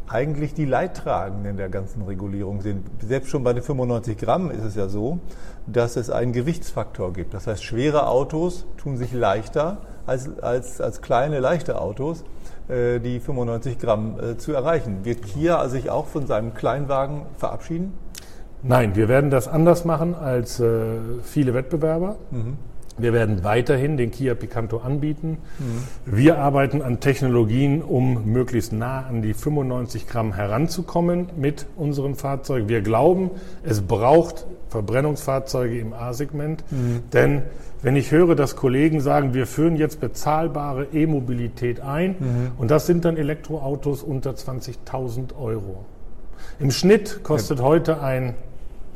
eigentlich 0.08 0.54
die 0.54 0.66
Leidtragenden 0.66 1.58
der 1.58 1.70
ganzen 1.70 2.02
Regulierung 2.02 2.62
sind. 2.62 2.86
Selbst 3.02 3.30
schon 3.30 3.44
bei 3.44 3.54
den 3.54 3.62
95 3.62 4.18
Gramm 4.18 4.50
ist 4.50 4.64
es 4.64 4.76
ja 4.76 4.88
so, 4.88 5.20
dass 5.68 5.98
es 5.98 6.10
einen 6.10 6.34
Gewichtsfaktor 6.34 7.14
gibt. 7.14 7.34
Das 7.34 7.46
heißt, 7.46 7.64
schwere 7.64 8.08
Autos 8.08 8.66
tun 8.78 8.98
sich 8.98 9.14
leichter 9.14 9.80
als, 10.08 10.40
als, 10.40 10.82
als 10.82 11.02
kleine, 11.02 11.40
leichte 11.40 11.80
Autos, 11.80 12.24
äh, 12.70 13.00
die 13.00 13.20
95 13.20 13.78
Gramm 13.78 14.20
äh, 14.20 14.38
zu 14.38 14.54
erreichen. 14.54 15.06
Wird 15.06 15.22
Kia 15.22 15.68
sich 15.70 15.92
auch 15.92 16.08
von 16.08 16.26
seinem 16.26 16.54
Kleinwagen 16.54 17.24
verabschieden? 17.38 17.94
Nein, 18.64 18.96
wir 18.96 19.08
werden 19.08 19.30
das 19.30 19.48
anders 19.48 19.86
machen 19.86 20.16
als 20.16 20.60
äh, 20.60 20.98
viele 21.22 21.54
Wettbewerber. 21.54 22.18
Wir 23.00 23.14
werden 23.14 23.44
weiterhin 23.44 23.98
den 23.98 24.12
Kia 24.12 24.36
Picanto 24.36 24.78
anbieten. 24.78 25.38
Wir 26.06 26.38
arbeiten 26.38 26.82
an 26.82 27.00
Technologien, 27.00 27.82
um 27.82 28.32
möglichst 28.32 28.74
nah 28.74 29.06
an 29.08 29.22
die 29.22 29.34
95 29.34 30.08
Gramm 30.08 30.34
heranzukommen 30.34 31.30
mit 31.38 31.66
unseren 31.76 32.16
Fahrzeugen. 32.16 32.70
Wir 32.70 32.82
glauben, 32.82 33.32
es 33.64 33.82
braucht 33.82 34.46
Verbrennungsfahrzeuge 34.70 35.80
im 35.80 35.94
A-Segment, 35.94 36.64
denn 37.14 37.44
wenn 37.82 37.96
ich 37.96 38.12
höre, 38.12 38.36
dass 38.36 38.56
Kollegen 38.56 39.00
sagen, 39.00 39.34
wir 39.34 39.48
führen 39.48 39.78
jetzt 39.78 40.02
bezahlbare 40.02 40.88
E-Mobilität 40.94 41.80
ein 41.80 42.52
und 42.58 42.70
das 42.70 42.86
sind 42.86 43.06
dann 43.06 43.18
Elektroautos 43.18 44.04
unter 44.04 44.32
20.000 44.32 45.38
Euro. 45.40 45.86
Im 46.60 46.72
Schnitt 46.72 47.24
kostet 47.24 47.62
heute 47.62 48.02
ein 48.02 48.36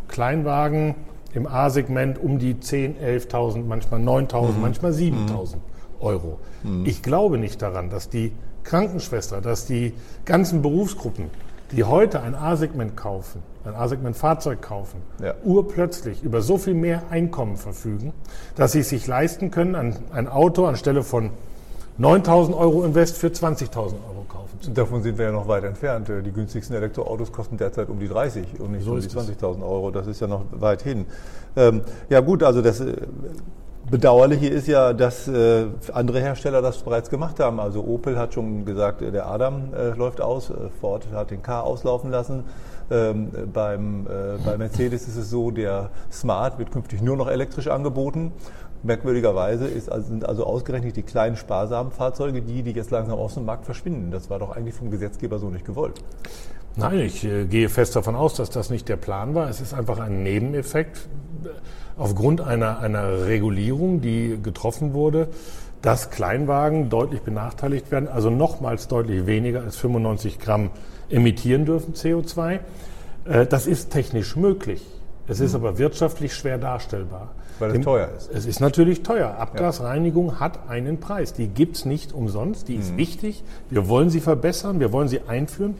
Kleinwagen 0.09 0.95
im 1.33 1.47
A-Segment 1.47 2.21
um 2.21 2.39
die 2.39 2.55
10.000, 2.55 3.29
11.000, 3.29 3.65
manchmal 3.65 3.99
9.000, 4.01 4.51
manchmal 4.61 4.91
7.000 4.91 5.55
Euro. 5.99 6.39
Ich 6.83 7.01
glaube 7.01 7.37
nicht 7.37 7.61
daran, 7.61 7.89
dass 7.89 8.09
die 8.09 8.31
Krankenschwester, 8.63 9.41
dass 9.41 9.65
die 9.65 9.93
ganzen 10.25 10.61
Berufsgruppen, 10.61 11.29
die 11.71 11.83
heute 11.83 12.21
ein 12.21 12.35
A-Segment 12.35 12.95
kaufen, 12.95 13.41
ein 13.65 13.73
A-Segment-Fahrzeug 13.75 14.61
kaufen, 14.61 15.01
Ja. 15.21 15.33
urplötzlich 15.43 16.21
über 16.23 16.41
so 16.41 16.57
viel 16.57 16.73
mehr 16.73 17.03
Einkommen 17.09 17.57
verfügen, 17.57 18.13
dass 18.55 18.73
sie 18.73 18.79
es 18.79 18.89
sich 18.89 19.07
leisten 19.07 19.51
können, 19.51 19.75
ein, 19.75 19.95
ein 20.11 20.27
Auto 20.27 20.65
anstelle 20.65 21.03
von 21.03 21.31
9.000 21.99 22.55
Euro 22.57 22.83
Invest 22.83 23.17
für 23.17 23.27
20.000 23.27 23.75
Euro 23.77 24.22
Davon 24.71 25.03
sind 25.03 25.17
wir 25.17 25.25
ja 25.25 25.31
noch 25.31 25.47
weit 25.47 25.63
entfernt. 25.63 26.09
Die 26.09 26.31
günstigsten 26.31 26.75
Elektroautos 26.75 27.31
kosten 27.31 27.57
derzeit 27.57 27.89
um 27.89 27.99
die 27.99 28.07
30 28.07 28.59
und 28.59 28.71
nicht 28.71 28.85
So 28.85 28.91
um 28.91 28.99
die 28.99 29.05
ist 29.05 29.15
es. 29.15 29.29
20.000 29.29 29.61
Euro. 29.61 29.91
Das 29.91 30.07
ist 30.07 30.21
ja 30.21 30.27
noch 30.27 30.45
weit 30.51 30.81
hin. 30.81 31.05
Ähm, 31.55 31.81
ja 32.09 32.19
gut, 32.21 32.43
also 32.43 32.61
das 32.61 32.79
äh, 32.79 32.95
Bedauerliche 33.89 34.47
ist 34.47 34.67
ja, 34.67 34.93
dass 34.93 35.27
äh, 35.27 35.65
andere 35.91 36.21
Hersteller 36.21 36.61
das 36.61 36.81
bereits 36.83 37.09
gemacht 37.09 37.39
haben. 37.39 37.59
Also 37.59 37.83
Opel 37.83 38.17
hat 38.17 38.33
schon 38.33 38.65
gesagt, 38.65 39.01
äh, 39.01 39.11
der 39.11 39.27
Adam 39.27 39.73
äh, 39.73 39.89
läuft 39.89 40.21
aus. 40.21 40.49
Äh, 40.49 40.53
Ford 40.79 41.07
hat 41.13 41.31
den 41.31 41.41
K 41.41 41.59
auslaufen 41.59 42.09
lassen. 42.09 42.43
Ähm, 42.89 43.29
beim, 43.51 44.07
äh, 44.07 44.37
bei 44.45 44.57
Mercedes 44.57 45.07
ist 45.07 45.17
es 45.17 45.29
so, 45.29 45.51
der 45.51 45.89
Smart 46.11 46.59
wird 46.59 46.71
künftig 46.71 47.01
nur 47.01 47.17
noch 47.17 47.29
elektrisch 47.29 47.67
angeboten. 47.67 48.31
Merkwürdigerweise 48.83 49.65
ist, 49.65 49.89
also, 49.89 50.09
sind 50.09 50.25
also 50.25 50.45
ausgerechnet 50.45 50.97
die 50.97 51.03
kleinen 51.03 51.37
sparsamen 51.37 51.91
Fahrzeuge 51.91 52.41
die, 52.41 52.63
die 52.63 52.71
jetzt 52.71 52.91
langsam 52.91 53.17
aus 53.17 53.35
dem 53.35 53.45
Markt 53.45 53.65
verschwinden. 53.65 54.11
Das 54.11 54.29
war 54.29 54.39
doch 54.39 54.55
eigentlich 54.55 54.75
vom 54.75 54.91
Gesetzgeber 54.91 55.39
so 55.39 55.49
nicht 55.49 55.65
gewollt. 55.65 56.01
Nein, 56.75 56.99
ich 56.99 57.23
äh, 57.23 57.45
gehe 57.45 57.69
fest 57.69 57.95
davon 57.95 58.15
aus, 58.15 58.33
dass 58.33 58.49
das 58.49 58.69
nicht 58.69 58.89
der 58.89 58.97
Plan 58.97 59.35
war. 59.35 59.49
Es 59.49 59.61
ist 59.61 59.73
einfach 59.73 59.99
ein 59.99 60.23
Nebeneffekt 60.23 61.07
äh, 61.43 61.49
aufgrund 61.97 62.41
einer, 62.41 62.79
einer 62.79 63.25
Regulierung, 63.25 64.01
die 64.01 64.39
getroffen 64.41 64.93
wurde, 64.93 65.29
dass 65.81 66.09
Kleinwagen 66.09 66.89
deutlich 66.89 67.21
benachteiligt 67.21 67.91
werden, 67.91 68.09
also 68.09 68.29
nochmals 68.29 68.87
deutlich 68.87 69.25
weniger 69.27 69.61
als 69.61 69.77
95 69.77 70.39
Gramm 70.39 70.71
emittieren 71.09 71.65
dürfen 71.65 71.93
CO2. 71.93 72.59
Äh, 73.25 73.45
Das 73.45 73.67
ist 73.67 73.91
technisch 73.91 74.35
möglich. 74.35 74.81
Es 75.27 75.39
ist 75.39 75.55
aber 75.55 75.77
wirtschaftlich 75.77 76.33
schwer 76.33 76.57
darstellbar. 76.57 77.29
Weil 77.59 77.69
es 77.69 77.73
Dem- 77.73 77.81
teuer 77.83 78.09
ist. 78.17 78.31
Es 78.33 78.45
ist 78.45 78.59
natürlich 78.59 79.03
teuer. 79.03 79.35
Abgasreinigung 79.37 80.39
hat 80.39 80.69
einen 80.69 80.99
Preis. 80.99 81.33
Die 81.33 81.47
gibt's 81.47 81.85
nicht 81.85 82.13
umsonst. 82.13 82.67
Die 82.67 82.75
ist 82.75 82.97
wichtig. 82.97 83.43
Wir 83.69 83.87
wollen 83.87 84.09
sie 84.09 84.19
verbessern. 84.19 84.79
Wir 84.79 84.91
wollen 84.91 85.07
sie 85.07 85.21
einführen 85.27 85.75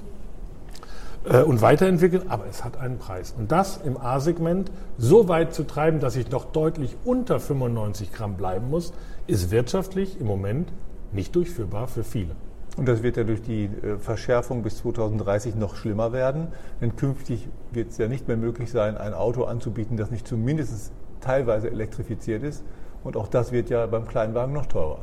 äh, 1.26 1.42
und 1.42 1.62
weiterentwickeln, 1.62 2.30
aber 2.30 2.46
es 2.50 2.64
hat 2.64 2.80
einen 2.80 2.98
Preis. 2.98 3.34
Und 3.38 3.52
das 3.52 3.80
im 3.84 3.98
A-Segment 3.98 4.72
so 4.98 5.28
weit 5.28 5.54
zu 5.54 5.64
treiben, 5.64 6.00
dass 6.00 6.16
ich 6.16 6.30
noch 6.32 6.46
deutlich 6.46 6.96
unter 7.06 7.40
95 7.40 8.12
Gramm 8.12 8.36
bleiben 8.36 8.70
muss, 8.70 8.94
ist 9.28 9.52
wirtschaftlich 9.52 10.20
im 10.20 10.28
Moment 10.28 10.70
nicht 11.12 11.36
durchführbar 11.36 11.88
für 11.88 12.04
viele. 12.04 12.36
Und 12.76 12.88
das 12.88 13.04
wird 13.04 13.18
ja 13.18 13.24
durch 13.24 13.42
die 13.42 13.66
äh, 13.66 13.98
Verschärfung 14.00 14.64
bis 14.64 14.78
2030 14.78 15.56
noch 15.56 15.76
schlimmer 15.76 16.12
werden. 16.12 16.48
Denn 16.82 16.96
künftig 16.96 17.48
wird 17.72 17.92
es 17.92 17.98
ja 17.98 18.08
nicht 18.08 18.28
mehr 18.28 18.38
möglich 18.38 18.72
sein, 18.72 18.98
ein 18.98 19.14
Auto 19.14 19.44
anzubieten, 19.44 19.96
das 19.96 20.10
nicht 20.10 20.28
zumindest 20.28 20.92
teilweise 21.24 21.70
elektrifiziert 21.70 22.44
ist. 22.44 22.64
Und 23.04 23.18
auch 23.18 23.28
das 23.28 23.52
wird 23.52 23.70
ja 23.70 23.86
beim 23.86 24.08
Kleinwagen 24.08 24.54
noch 24.54 24.66
teurer. 24.66 25.00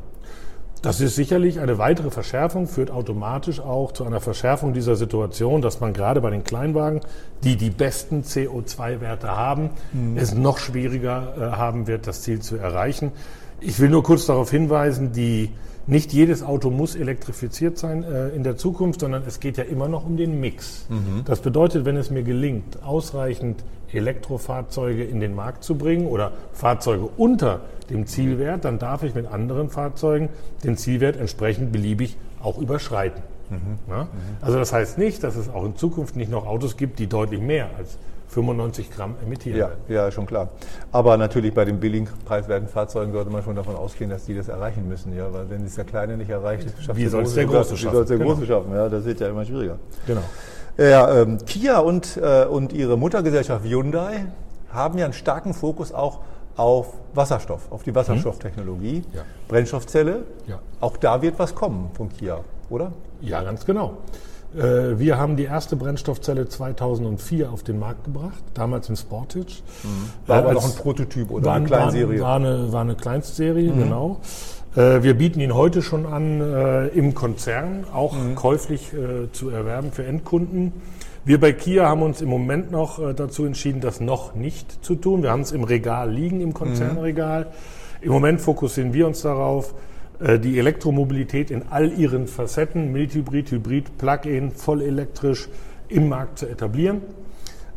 Das 0.81 0.99
ist 0.99 1.15
sicherlich 1.15 1.59
eine 1.59 1.77
weitere 1.77 2.09
Verschärfung, 2.09 2.67
führt 2.67 2.89
automatisch 2.89 3.59
auch 3.59 3.91
zu 3.91 4.03
einer 4.03 4.19
Verschärfung 4.19 4.73
dieser 4.73 4.95
Situation, 4.95 5.61
dass 5.61 5.79
man 5.79 5.93
gerade 5.93 6.21
bei 6.21 6.31
den 6.31 6.43
Kleinwagen, 6.43 7.01
die 7.43 7.55
die 7.55 7.69
besten 7.69 8.23
CO2-Werte 8.23 9.27
haben, 9.27 9.69
es 10.15 10.33
noch 10.33 10.57
schwieriger 10.57 11.33
äh, 11.37 11.41
haben 11.55 11.85
wird, 11.85 12.07
das 12.07 12.23
Ziel 12.23 12.39
zu 12.39 12.55
erreichen. 12.55 13.11
Ich 13.59 13.79
will 13.79 13.89
nur 13.89 14.01
kurz 14.01 14.25
darauf 14.25 14.49
hinweisen, 14.49 15.11
die, 15.11 15.51
nicht 15.87 16.13
jedes 16.13 16.43
Auto 16.43 16.69
muss 16.69 16.95
elektrifiziert 16.95 17.77
sein 17.77 18.03
äh, 18.03 18.29
in 18.29 18.43
der 18.43 18.57
Zukunft, 18.57 19.01
sondern 19.01 19.23
es 19.27 19.39
geht 19.39 19.57
ja 19.57 19.63
immer 19.63 19.87
noch 19.87 20.05
um 20.05 20.17
den 20.17 20.39
Mix. 20.39 20.85
Das 21.25 21.41
bedeutet, 21.41 21.85
wenn 21.85 21.97
es 21.97 22.09
mir 22.09 22.23
gelingt, 22.23 22.83
ausreichend 22.83 23.63
Elektrofahrzeuge 23.91 25.03
in 25.03 25.19
den 25.19 25.35
Markt 25.35 25.63
zu 25.63 25.75
bringen 25.75 26.07
oder 26.07 26.31
Fahrzeuge 26.53 27.09
unter 27.17 27.61
dem 27.89 28.05
Zielwert, 28.05 28.63
dann 28.63 28.79
darf 28.79 29.03
ich 29.03 29.15
mit 29.15 29.27
anderen 29.27 29.69
Fahrzeugen 29.69 30.29
den 30.63 30.77
Zielwert 30.77 31.17
entsprechend 31.17 31.71
beliebig 31.71 32.17
auch 32.41 32.57
überschreiten. 32.57 33.21
Ja? 33.89 34.07
Also 34.39 34.57
das 34.57 34.71
heißt 34.71 34.97
nicht, 34.97 35.23
dass 35.23 35.35
es 35.35 35.49
auch 35.49 35.65
in 35.65 35.75
Zukunft 35.75 36.15
nicht 36.15 36.31
noch 36.31 36.47
Autos 36.47 36.77
gibt, 36.77 36.99
die 36.99 37.07
deutlich 37.07 37.41
mehr 37.41 37.69
als 37.77 37.97
95 38.31 38.91
Gramm 38.91 39.15
emittieren 39.23 39.57
Ja, 39.57 39.67
werden. 39.69 39.79
ja, 39.89 40.09
schon 40.11 40.25
klar. 40.25 40.49
Aber 40.91 41.17
natürlich 41.17 41.53
bei 41.53 41.65
den 41.65 41.79
billigen 41.81 42.07
preiswerten 42.25 42.67
Fahrzeugen 42.69 43.11
sollte 43.11 43.29
man 43.29 43.43
schon 43.43 43.55
davon 43.55 43.75
ausgehen, 43.75 44.09
dass 44.09 44.23
die 44.25 44.35
das 44.35 44.47
erreichen 44.47 44.87
müssen. 44.87 45.15
Ja, 45.15 45.31
weil 45.33 45.49
wenn 45.49 45.65
es 45.65 45.75
der 45.75 45.83
Kleine 45.83 46.15
nicht 46.17 46.29
erreicht, 46.29 46.69
schafft 46.79 46.97
Wie 46.97 47.01
der 47.03 47.11
soll's 47.11 47.33
der 47.33 47.45
Große 47.45 47.73
Wie 47.73 47.77
schaffen? 47.77 47.93
soll 47.93 48.03
es 48.03 48.07
der 48.07 48.17
Genau. 48.17 48.33
Große 48.33 48.45
schaffen? 48.45 48.71
Ja, 48.73 48.87
das 48.89 49.03
wird 49.03 49.19
ja 49.19 49.27
immer 49.29 49.43
schwieriger. 49.45 49.77
Genau. 50.07 50.21
Ja, 50.77 51.21
ähm, 51.21 51.37
Kia 51.45 51.79
und, 51.79 52.15
äh, 52.17 52.45
und 52.45 52.71
ihre 52.71 52.97
Muttergesellschaft 52.97 53.65
Hyundai 53.65 54.25
haben 54.69 54.97
ja 54.97 55.03
einen 55.05 55.13
starken 55.13 55.53
Fokus 55.53 55.93
auch 55.93 56.21
auf 56.55 56.93
Wasserstoff, 57.13 57.69
auf 57.69 57.83
die 57.83 57.93
Wasserstofftechnologie, 57.93 58.99
Mhm. 58.99 59.13
Ja. 59.17 59.21
Brennstoffzelle. 59.49 60.23
Ja. 60.47 60.59
Auch 60.79 60.95
da 60.95 61.21
wird 61.21 61.37
was 61.37 61.53
kommen 61.53 61.89
von 61.93 62.07
Kia, 62.09 62.39
oder? 62.69 62.93
Ja, 63.19 63.43
ganz 63.43 63.65
genau. 63.65 63.97
Äh, 64.55 64.99
Wir 64.99 65.17
haben 65.17 65.37
die 65.37 65.45
erste 65.45 65.75
Brennstoffzelle 65.75 66.47
2004 66.47 67.51
auf 67.51 67.63
den 67.63 67.79
Markt 67.79 68.05
gebracht, 68.05 68.43
damals 68.53 68.89
in 68.89 68.95
Sportage. 68.95 69.45
War 70.27 70.37
Äh, 70.37 70.41
aber 70.41 70.53
noch 70.53 70.65
ein 70.65 70.75
Prototyp 70.75 71.31
oder 71.31 71.45
war, 71.45 71.55
eine 71.55 71.65
Kleinserie. 71.65 72.19
War, 72.19 72.27
war, 72.27 72.35
eine, 72.35 72.71
war 72.73 72.81
eine 72.81 72.95
Kleinstserie, 72.95 73.71
genau. 73.71 74.19
Äh, 74.75 75.03
Wir 75.03 75.13
bieten 75.13 75.39
ihn 75.39 75.53
heute 75.53 75.81
schon 75.81 76.05
an 76.05 76.89
im 76.93 77.13
Konzern, 77.13 77.85
auch 77.93 78.15
käuflich 78.35 78.93
äh, 78.93 79.31
zu 79.31 79.49
erwerben 79.49 79.91
für 79.91 80.05
Endkunden. 80.05 80.73
Wir 81.23 81.39
bei 81.39 81.53
Kia 81.53 81.87
haben 81.87 82.01
uns 82.01 82.21
im 82.21 82.29
Moment 82.29 82.71
noch 82.71 82.99
dazu 83.13 83.45
entschieden, 83.45 83.79
das 83.79 83.99
noch 83.99 84.33
nicht 84.33 84.83
zu 84.83 84.95
tun. 84.95 85.21
Wir 85.21 85.29
haben 85.29 85.41
es 85.41 85.51
im 85.51 85.63
Regal 85.63 86.09
liegen, 86.11 86.41
im 86.41 86.53
Konzernregal. 86.53 87.47
Im 88.01 88.11
Moment 88.11 88.41
fokussieren 88.41 88.91
wir 88.93 89.05
uns 89.05 89.21
darauf, 89.21 89.75
die 90.21 90.59
Elektromobilität 90.59 91.49
in 91.49 91.63
all 91.69 91.91
ihren 91.91 92.27
Facetten, 92.27 92.91
Mildhybrid, 92.91 93.49
Hybrid, 93.49 93.97
Plug-in, 93.97 94.51
voll 94.51 94.81
elektrisch 94.81 95.49
im 95.89 96.09
Markt 96.09 96.39
zu 96.39 96.47
etablieren. 96.47 97.01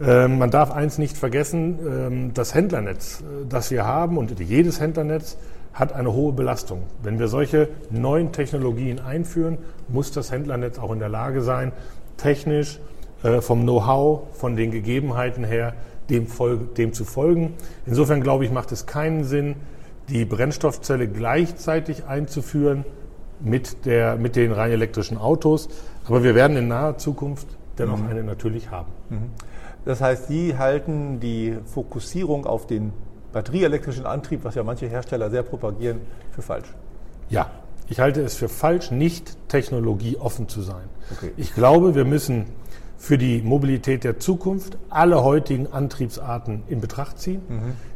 Ähm, 0.01 0.39
Man 0.39 0.51
darf 0.51 0.71
eins 0.71 0.99
nicht 0.99 1.17
vergessen, 1.17 1.79
ähm, 1.87 2.35
das 2.35 2.55
Händlernetz, 2.55 3.21
äh, 3.21 3.47
das 3.49 3.71
wir 3.71 3.87
haben 3.87 4.19
und 4.19 4.39
jedes 4.41 4.81
Händlernetz 4.81 5.37
hat 5.73 5.93
eine 5.93 6.13
hohe 6.13 6.33
Belastung. 6.33 6.83
Wenn 7.03 7.19
wir 7.19 7.29
solche 7.29 7.69
neuen 7.91 8.33
Technologien 8.33 9.01
einführen, 9.01 9.59
muss 9.89 10.13
das 10.13 10.31
Händlernetz 10.31 10.79
auch 10.79 10.93
in 10.93 10.99
der 10.99 11.09
Lage 11.09 11.43
sein, 11.43 11.73
technisch, 12.17 12.79
äh, 13.23 13.41
vom 13.41 13.63
Know-how, 13.63 14.37
von 14.37 14.57
den 14.57 14.71
Gegebenheiten 14.71 15.45
her, 15.45 15.75
dem, 16.11 16.27
dem 16.77 16.93
zu 16.93 17.05
folgen. 17.05 17.55
Insofern 17.87 18.21
glaube 18.21 18.45
ich, 18.45 18.51
macht 18.51 18.73
es 18.73 18.87
keinen 18.87 19.25
Sinn, 19.25 19.57
die 20.09 20.25
Brennstoffzelle 20.25 21.09
gleichzeitig 21.09 22.05
einzuführen 22.05 22.85
mit, 23.41 23.87
der, 23.87 24.17
mit 24.17 24.37
den 24.37 24.53
rein 24.53 24.71
elektrischen 24.71 25.19
Autos. 25.19 25.69
Aber 26.07 26.23
wir 26.23 26.35
werden 26.35 26.57
in 26.57 26.69
naher 26.69 26.99
Zukunft 26.99 27.47
dennoch 27.79 28.03
eine 28.09 28.23
natürlich 28.23 28.71
haben. 28.71 28.93
Das 29.85 30.01
heißt, 30.01 30.29
Sie 30.29 30.57
halten 30.57 31.21
die 31.21 31.57
Fokussierung 31.67 32.47
auf 32.47 32.67
den 32.67 32.93
batterieelektrischen 33.33 34.07
Antrieb, 34.07 34.45
was 34.45 34.55
ja 34.55 34.63
manche 34.63 34.87
Hersteller 34.87 35.31
sehr 35.31 35.43
propagieren, 35.43 36.01
für 36.31 36.43
falsch. 36.43 36.69
Ja, 37.29 37.51
ich 37.89 38.01
halte 38.01 38.23
es 38.23 38.35
für 38.35 38.49
falsch, 38.49 38.91
nicht 38.91 39.37
technologieoffen 39.49 40.49
zu 40.49 40.63
sein. 40.63 40.85
Okay. 41.13 41.33
Ich 41.37 41.55
glaube, 41.55 41.95
wir 41.95 42.05
müssen 42.05 42.47
für 43.05 43.19
die 43.19 43.43
Mobilität 43.43 44.03
der 44.03 44.19
Zukunft 44.19 44.79
alle 44.89 45.23
heutigen 45.23 45.67
Antriebsarten 45.71 46.63
in 46.69 46.81
Betracht 46.81 47.19
ziehen. 47.19 47.43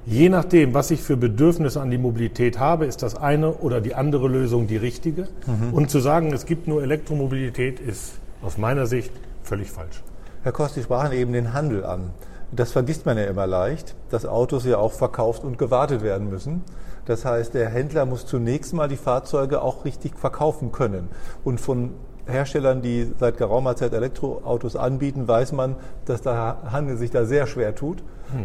Je 0.05 0.29
nachdem, 0.29 0.75
was 0.75 0.91
ich 0.91 1.01
für 1.01 1.17
Bedürfnisse 1.17 1.81
an 1.81 1.91
die 1.91 1.97
Mobilität 1.97 2.59
habe, 2.59 2.85
ist 2.85 3.03
das 3.03 3.15
eine 3.17 3.55
oder 3.55 3.81
die 3.81 3.95
andere 3.95 4.29
Lösung 4.29 4.67
die 4.67 4.77
richtige. 4.77 5.27
Und 5.73 5.89
zu 5.91 6.01
sagen, 6.01 6.35
es 6.35 6.45
gibt 6.45 6.69
nur 6.69 6.83
Elektromobilität, 6.83 7.81
ist 7.81 8.19
aus 8.43 8.59
meiner 8.59 8.85
Sicht 8.85 9.11
völlig 9.43 9.71
falsch. 9.71 10.03
Herr 10.43 10.53
Kost, 10.53 10.75
Sie 10.75 10.83
sprachen 10.83 11.13
eben 11.13 11.33
den 11.33 11.55
Handel 11.55 11.87
an. 11.87 12.11
Das 12.53 12.73
vergisst 12.73 13.07
man 13.07 13.17
ja 13.17 13.25
immer 13.25 13.47
leicht, 13.47 13.95
dass 14.11 14.27
Autos 14.27 14.67
ja 14.67 14.77
auch 14.77 14.93
verkauft 14.93 15.43
und 15.43 15.57
gewartet 15.57 16.03
werden 16.03 16.29
müssen. 16.29 16.65
Das 17.07 17.25
heißt, 17.25 17.55
der 17.55 17.71
Händler 17.71 18.05
muss 18.05 18.27
zunächst 18.27 18.75
mal 18.75 18.89
die 18.89 18.99
Fahrzeuge 18.99 19.63
auch 19.63 19.87
richtig 19.87 20.19
verkaufen 20.19 20.71
können. 20.71 21.09
Und 21.45 21.63
von 21.63 21.93
Herstellern, 22.29 22.83
die 22.83 23.13
seit 23.19 23.39
geraumer 23.39 23.75
Zeit 23.77 23.93
Elektroautos 23.93 24.77
anbieten, 24.77 25.27
weiß 25.27 25.53
man, 25.53 25.77
dass 26.05 26.23
der 26.23 26.59
Handel 26.71 26.97
sich 26.97 27.11
da 27.11 27.25
sehr 27.25 27.47
schwer 27.47 27.75
tut 27.75 28.03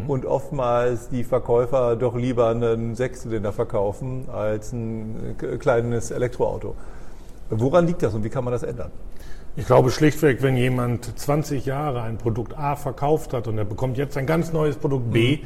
und 0.08 0.26
oftmals 0.26 1.10
die 1.10 1.24
Verkäufer 1.24 1.96
doch 1.96 2.16
lieber 2.16 2.50
einen 2.50 2.96
Sechszylinder 2.96 3.52
verkaufen 3.52 4.30
als 4.32 4.72
ein 4.72 5.36
äh, 5.42 5.58
kleines 5.58 6.12
Elektroauto. 6.12 6.76
Woran 7.50 7.88
liegt 7.88 8.02
das 8.02 8.14
und 8.14 8.24
wie 8.24 8.30
kann 8.30 8.44
man 8.44 8.54
das 8.54 8.64
ändern? 8.64 8.92
Ich 9.56 9.66
glaube 9.68 9.92
schlichtweg, 9.92 10.42
wenn 10.42 10.58
jemand 10.58 11.20
20 11.20 11.66
Jahre 11.66 12.02
ein 12.02 12.18
Produkt 12.18 12.58
A 12.58 12.76
verkauft 12.76 13.34
hat 13.34 13.48
und 13.48 13.58
er 13.58 13.66
bekommt 13.66 13.98
jetzt 13.98 14.18
ein 14.18 14.26
ganz 14.26 14.52
neues 14.54 14.78
Produkt 14.78 15.12
B, 15.12 15.40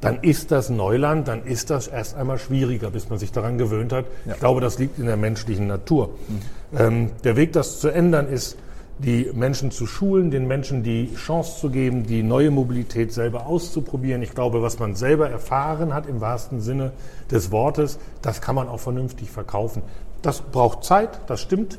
dann 0.00 0.20
ist 0.22 0.50
das 0.50 0.70
Neuland, 0.70 1.28
dann 1.28 1.44
ist 1.44 1.70
das 1.70 1.86
erst 1.86 2.16
einmal 2.16 2.38
schwieriger, 2.38 2.90
bis 2.90 3.10
man 3.10 3.18
sich 3.18 3.30
daran 3.30 3.58
gewöhnt 3.58 3.92
hat. 3.92 4.06
Ja. 4.24 4.32
Ich 4.32 4.40
glaube, 4.40 4.60
das 4.60 4.78
liegt 4.78 4.98
in 4.98 5.06
der 5.06 5.16
menschlichen 5.16 5.66
Natur. 5.66 6.10
Mhm. 6.28 6.40
Ähm, 6.76 7.10
der 7.24 7.36
Weg, 7.36 7.52
das 7.52 7.80
zu 7.80 7.88
ändern, 7.88 8.28
ist, 8.28 8.56
die 8.98 9.30
Menschen 9.34 9.70
zu 9.70 9.86
schulen, 9.86 10.30
den 10.30 10.46
Menschen 10.46 10.82
die 10.82 11.12
Chance 11.14 11.60
zu 11.60 11.70
geben, 11.70 12.04
die 12.04 12.22
neue 12.22 12.50
Mobilität 12.50 13.12
selber 13.12 13.46
auszuprobieren. 13.46 14.22
Ich 14.22 14.34
glaube, 14.34 14.62
was 14.62 14.78
man 14.78 14.94
selber 14.94 15.28
erfahren 15.28 15.92
hat 15.92 16.06
im 16.06 16.20
wahrsten 16.20 16.60
Sinne 16.60 16.92
des 17.30 17.50
Wortes, 17.50 17.98
das 18.20 18.40
kann 18.40 18.54
man 18.54 18.68
auch 18.68 18.80
vernünftig 18.80 19.30
verkaufen. 19.30 19.82
Das 20.20 20.40
braucht 20.40 20.84
Zeit, 20.84 21.20
das 21.26 21.40
stimmt. 21.40 21.78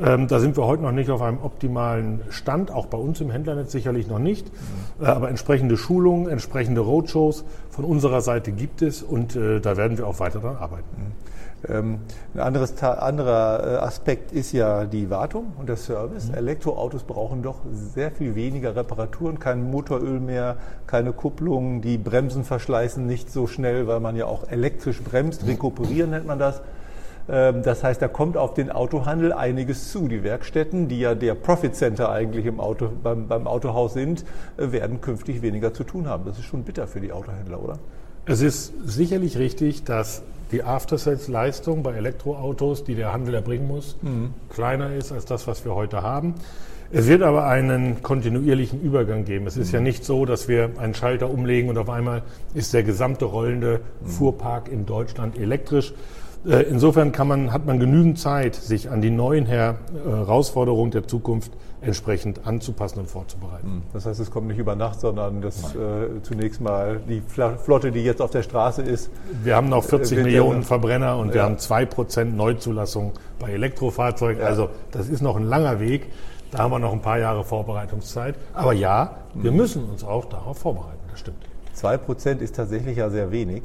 Ähm, 0.00 0.28
da 0.28 0.38
sind 0.38 0.56
wir 0.56 0.64
heute 0.64 0.82
noch 0.82 0.92
nicht 0.92 1.10
auf 1.10 1.22
einem 1.22 1.38
optimalen 1.38 2.20
Stand, 2.30 2.70
auch 2.70 2.86
bei 2.86 2.98
uns 2.98 3.20
im 3.20 3.30
Händlernetz 3.30 3.72
sicherlich 3.72 4.06
noch 4.06 4.20
nicht. 4.20 4.46
Mhm. 4.46 5.04
Äh, 5.04 5.08
aber 5.08 5.28
entsprechende 5.28 5.76
Schulungen, 5.76 6.28
entsprechende 6.28 6.82
Roadshows 6.82 7.44
von 7.70 7.84
unserer 7.84 8.20
Seite 8.20 8.52
gibt 8.52 8.82
es 8.82 9.02
und 9.02 9.34
äh, 9.34 9.60
da 9.60 9.76
werden 9.76 9.98
wir 9.98 10.06
auch 10.06 10.20
weiter 10.20 10.38
daran 10.38 10.56
arbeiten. 10.56 10.86
Mhm. 10.96 11.12
Ähm, 11.68 12.00
ein 12.34 12.40
anderes, 12.40 12.80
anderer 12.82 13.64
äh, 13.64 13.76
Aspekt 13.78 14.30
ist 14.32 14.52
ja 14.52 14.84
die 14.84 15.10
Wartung 15.10 15.52
und 15.58 15.68
der 15.68 15.76
Service. 15.76 16.28
Mhm. 16.28 16.34
Elektroautos 16.34 17.02
brauchen 17.02 17.42
doch 17.42 17.60
sehr 17.72 18.10
viel 18.10 18.34
weniger 18.34 18.76
Reparaturen, 18.76 19.40
kein 19.40 19.68
Motoröl 19.70 20.20
mehr, 20.20 20.56
keine 20.86 21.12
Kupplung, 21.12 21.80
die 21.80 21.98
Bremsen 21.98 22.44
verschleißen 22.44 23.04
nicht 23.04 23.32
so 23.32 23.46
schnell, 23.46 23.86
weil 23.88 24.00
man 24.00 24.14
ja 24.14 24.26
auch 24.26 24.48
elektrisch 24.48 25.02
bremst, 25.02 25.42
mhm. 25.42 25.50
rekuperieren 25.50 26.10
nennt 26.10 26.26
man 26.26 26.38
das. 26.38 26.62
Ähm, 27.28 27.62
das 27.62 27.82
heißt, 27.82 28.00
da 28.00 28.08
kommt 28.08 28.36
auf 28.36 28.54
den 28.54 28.70
Autohandel 28.70 29.32
einiges 29.32 29.90
zu. 29.90 30.08
Die 30.08 30.22
Werkstätten, 30.22 30.88
die 30.88 31.00
ja 31.00 31.14
der 31.14 31.34
Profit 31.34 31.74
Center 31.74 32.10
eigentlich 32.10 32.46
im 32.46 32.60
Auto, 32.60 32.88
beim, 33.02 33.28
beim 33.28 33.46
Autohaus 33.46 33.94
sind, 33.94 34.24
äh, 34.56 34.72
werden 34.72 35.00
künftig 35.00 35.42
weniger 35.42 35.74
zu 35.74 35.84
tun 35.84 36.08
haben. 36.08 36.24
Das 36.24 36.38
ist 36.38 36.44
schon 36.44 36.62
bitter 36.62 36.86
für 36.86 37.00
die 37.00 37.12
Autohändler, 37.12 37.62
oder? 37.62 37.78
Es 38.26 38.42
ist 38.42 38.72
sicherlich 38.84 39.38
richtig, 39.38 39.84
dass 39.84 40.22
die 40.52 40.62
After-Sales-Leistung 40.62 41.82
bei 41.82 41.94
Elektroautos, 41.94 42.84
die 42.84 42.94
der 42.94 43.12
Handel 43.12 43.34
erbringen 43.34 43.66
muss, 43.66 43.96
mhm. 44.02 44.34
kleiner 44.50 44.94
ist 44.94 45.12
als 45.12 45.24
das, 45.24 45.46
was 45.46 45.64
wir 45.64 45.74
heute 45.74 46.02
haben. 46.02 46.34
Es 46.90 47.06
wird 47.06 47.22
aber 47.22 47.46
einen 47.46 48.02
kontinuierlichen 48.02 48.80
Übergang 48.80 49.26
geben. 49.26 49.46
Es 49.46 49.58
ist 49.58 49.68
mhm. 49.68 49.74
ja 49.74 49.80
nicht 49.80 50.04
so, 50.04 50.24
dass 50.24 50.48
wir 50.48 50.70
einen 50.78 50.94
Schalter 50.94 51.28
umlegen 51.28 51.68
und 51.68 51.76
auf 51.76 51.90
einmal 51.90 52.22
ist 52.54 52.72
der 52.72 52.82
gesamte 52.82 53.26
rollende 53.26 53.80
mhm. 54.00 54.06
Fuhrpark 54.06 54.68
in 54.68 54.86
Deutschland 54.86 55.38
elektrisch, 55.38 55.92
insofern 56.52 57.12
kann 57.12 57.28
man, 57.28 57.52
hat 57.52 57.66
man 57.66 57.78
genügend 57.78 58.18
Zeit, 58.18 58.54
sich 58.54 58.90
an 58.90 59.00
die 59.00 59.10
neuen 59.10 59.46
Herausforderungen 59.46 60.90
der 60.90 61.06
Zukunft 61.06 61.52
entsprechend 61.80 62.46
anzupassen 62.46 63.00
und 63.00 63.08
vorzubereiten. 63.08 63.66
Hm. 63.66 63.82
Das 63.92 64.06
heißt, 64.06 64.18
es 64.20 64.30
kommt 64.30 64.48
nicht 64.48 64.58
über 64.58 64.74
Nacht, 64.74 65.00
sondern 65.00 65.40
das 65.40 65.74
äh, 65.74 66.22
zunächst 66.22 66.60
mal 66.60 67.00
die 67.08 67.22
Flotte, 67.26 67.92
die 67.92 68.00
jetzt 68.00 68.20
auf 68.20 68.30
der 68.30 68.42
Straße 68.42 68.82
ist. 68.82 69.10
Wir 69.44 69.54
haben 69.54 69.68
noch 69.68 69.84
40 69.84 70.18
äh, 70.18 70.22
Millionen 70.22 70.62
Verbrenner 70.62 71.16
und 71.18 71.28
ja. 71.28 71.34
wir 71.34 71.42
haben 71.44 71.56
2% 71.56 72.24
Neuzulassung 72.24 73.12
bei 73.38 73.52
Elektrofahrzeugen. 73.52 74.42
Ja. 74.42 74.48
Also 74.48 74.70
das 74.90 75.08
ist 75.08 75.20
noch 75.20 75.36
ein 75.36 75.44
langer 75.44 75.80
Weg. 75.80 76.06
Da 76.50 76.58
haben 76.58 76.72
wir 76.72 76.78
noch 76.78 76.92
ein 76.92 77.02
paar 77.02 77.18
Jahre 77.18 77.44
Vorbereitungszeit. 77.44 78.34
Aber 78.54 78.72
ja, 78.72 79.16
wir 79.34 79.50
hm. 79.50 79.56
müssen 79.56 79.84
uns 79.84 80.02
auch 80.02 80.24
darauf 80.24 80.58
vorbereiten. 80.58 80.98
Das 81.10 81.20
stimmt. 81.20 81.44
2% 81.76 82.38
ist 82.38 82.56
tatsächlich 82.56 82.96
ja 82.96 83.08
sehr 83.08 83.30
wenig. 83.30 83.62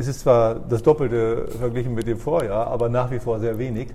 Es 0.00 0.08
ist 0.08 0.20
zwar 0.20 0.54
das 0.54 0.82
Doppelte 0.82 1.46
verglichen 1.58 1.92
mit 1.94 2.06
dem 2.06 2.16
Vorjahr, 2.16 2.68
aber 2.68 2.88
nach 2.88 3.10
wie 3.10 3.18
vor 3.18 3.38
sehr 3.38 3.58
wenig. 3.58 3.88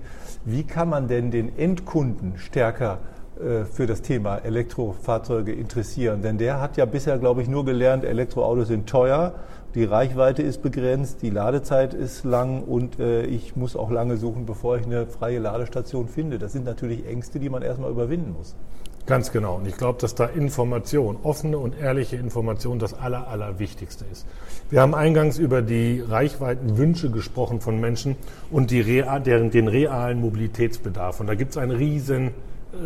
Wie 0.44 0.62
kann 0.62 0.88
man 0.88 1.08
denn 1.08 1.32
den 1.32 1.58
Endkunden 1.58 2.38
stärker 2.38 3.00
äh, 3.40 3.66
für 3.66 3.88
das 3.88 4.04
Thema 4.04 4.38
Elektrofahrzeuge 4.38 5.52
interessieren? 5.52 6.22
Denn 6.22 6.38
der 6.38 6.62
hat 6.62 6.78
ja 6.78 6.86
bisher, 6.86 7.18
glaube 7.18 7.42
ich, 7.42 7.48
nur 7.48 7.66
gelernt, 7.66 8.06
Elektroautos 8.06 8.68
sind 8.68 8.88
teuer, 8.88 9.34
die 9.74 9.84
Reichweite 9.84 10.44
ist 10.44 10.62
begrenzt, 10.62 11.24
die 11.24 11.32
Ladezeit 11.32 11.96
ist 11.96 12.24
lang 12.24 12.62
und 12.62 13.00
äh, 13.00 13.24
ich 13.24 13.56
muss 13.56 13.76
auch 13.76 13.90
lange 13.90 14.18
suchen, 14.18 14.46
bevor 14.46 14.78
ich 14.78 14.86
eine 14.86 15.08
freie 15.08 15.40
Ladestation 15.40 16.08
finde. 16.08 16.38
Das 16.38 16.54
sind 16.54 16.66
natürlich 16.66 17.08
Ängste, 17.08 17.40
die 17.40 17.50
man 17.50 17.64
erstmal 17.64 17.90
überwinden 17.90 18.36
muss. 18.38 18.56
Ganz 19.06 19.32
genau. 19.32 19.58
Und 19.58 19.68
ich 19.68 19.78
glaube, 19.78 20.00
dass 20.02 20.16
da 20.16 20.26
Information, 20.26 21.18
offene 21.22 21.60
und 21.60 21.80
ehrliche 21.80 22.16
Information 22.16 22.80
das 22.80 22.94
Aller, 22.94 23.28
Allerwichtigste 23.28 24.04
ist. 24.12 24.26
Wir 24.70 24.82
haben 24.82 24.96
eingangs 24.96 25.38
über 25.38 25.62
die 25.62 26.02
Reichweitenwünsche 26.02 27.12
gesprochen 27.12 27.62
von 27.62 27.80
Menschen 27.80 28.16
und 28.50 28.72
die, 28.72 28.84
deren, 28.84 29.52
den 29.52 29.68
realen 29.68 30.22
Mobilitätsbedarf. 30.22 31.20
Und 31.20 31.28
da 31.28 31.36
gibt 31.36 31.52
es 31.52 31.58
ein 31.58 31.70
riesen 31.70 32.32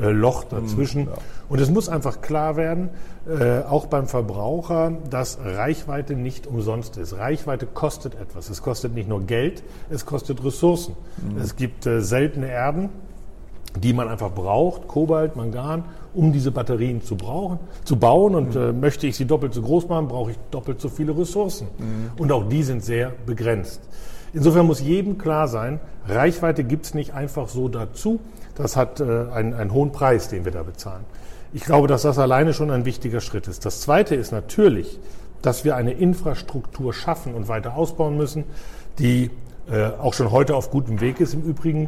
äh, 0.01 0.09
Loch 0.09 0.43
dazwischen. 0.43 1.05
Ja. 1.05 1.13
Und 1.47 1.61
es 1.61 1.69
muss 1.69 1.87
einfach 1.87 2.21
klar 2.21 2.57
werden, 2.57 2.89
äh, 3.27 3.61
auch 3.61 3.87
beim 3.87 4.07
Verbraucher, 4.07 4.91
dass 5.09 5.39
Reichweite 5.43 6.15
nicht 6.15 6.47
umsonst 6.47 6.97
ist. 6.97 7.17
Reichweite 7.17 7.65
kostet 7.65 8.15
etwas. 8.15 8.49
Es 8.49 8.61
kostet 8.61 8.93
nicht 8.93 9.07
nur 9.07 9.21
Geld, 9.21 9.63
es 9.89 10.05
kostet 10.05 10.43
Ressourcen. 10.43 10.95
Mhm. 11.17 11.41
Es 11.41 11.55
gibt 11.55 11.85
äh, 11.85 12.01
seltene 12.01 12.49
Erden, 12.49 12.89
die 13.77 13.93
man 13.93 14.07
einfach 14.07 14.31
braucht, 14.31 14.87
Kobalt, 14.87 15.35
Mangan, 15.35 15.85
um 16.19 16.33
diese 16.33 16.51
Batterien 16.51 17.01
zu, 17.01 17.15
brauchen, 17.15 17.59
zu 17.85 17.95
bauen. 17.95 18.35
Und 18.35 18.53
mhm. 18.55 18.61
äh, 18.61 18.73
möchte 18.73 19.07
ich 19.07 19.15
sie 19.15 19.23
doppelt 19.23 19.53
so 19.53 19.61
groß 19.61 19.87
machen, 19.87 20.09
brauche 20.09 20.31
ich 20.31 20.37
doppelt 20.51 20.81
so 20.81 20.89
viele 20.89 21.17
Ressourcen. 21.17 21.67
Mhm. 21.77 22.11
Und 22.21 22.31
auch 22.33 22.49
die 22.49 22.63
sind 22.63 22.83
sehr 22.83 23.13
begrenzt. 23.25 23.79
Insofern 24.33 24.65
muss 24.67 24.81
jedem 24.81 25.17
klar 25.17 25.47
sein, 25.47 25.79
Reichweite 26.07 26.65
gibt 26.65 26.85
es 26.85 26.93
nicht 26.93 27.13
einfach 27.13 27.47
so 27.47 27.69
dazu. 27.69 28.19
Das 28.55 28.75
hat 28.75 28.99
äh, 28.99 29.03
einen, 29.31 29.53
einen 29.53 29.71
hohen 29.71 29.93
Preis, 29.93 30.27
den 30.27 30.43
wir 30.43 30.51
da 30.51 30.63
bezahlen. 30.63 31.05
Ich 31.53 31.63
glaube, 31.63 31.87
dass 31.87 32.01
das 32.01 32.19
alleine 32.19 32.53
schon 32.53 32.69
ein 32.69 32.83
wichtiger 32.83 33.21
Schritt 33.21 33.47
ist. 33.47 33.65
Das 33.65 33.79
Zweite 33.79 34.13
ist 34.13 34.33
natürlich, 34.33 34.99
dass 35.41 35.63
wir 35.63 35.77
eine 35.77 35.93
Infrastruktur 35.93 36.93
schaffen 36.93 37.33
und 37.33 37.47
weiter 37.47 37.75
ausbauen 37.75 38.17
müssen, 38.17 38.43
die 38.99 39.31
äh, 39.71 39.85
auch 40.01 40.13
schon 40.13 40.31
heute 40.31 40.53
auf 40.57 40.69
gutem 40.69 40.99
Weg 40.99 41.21
ist 41.21 41.33
im 41.33 41.43
Übrigen, 41.43 41.87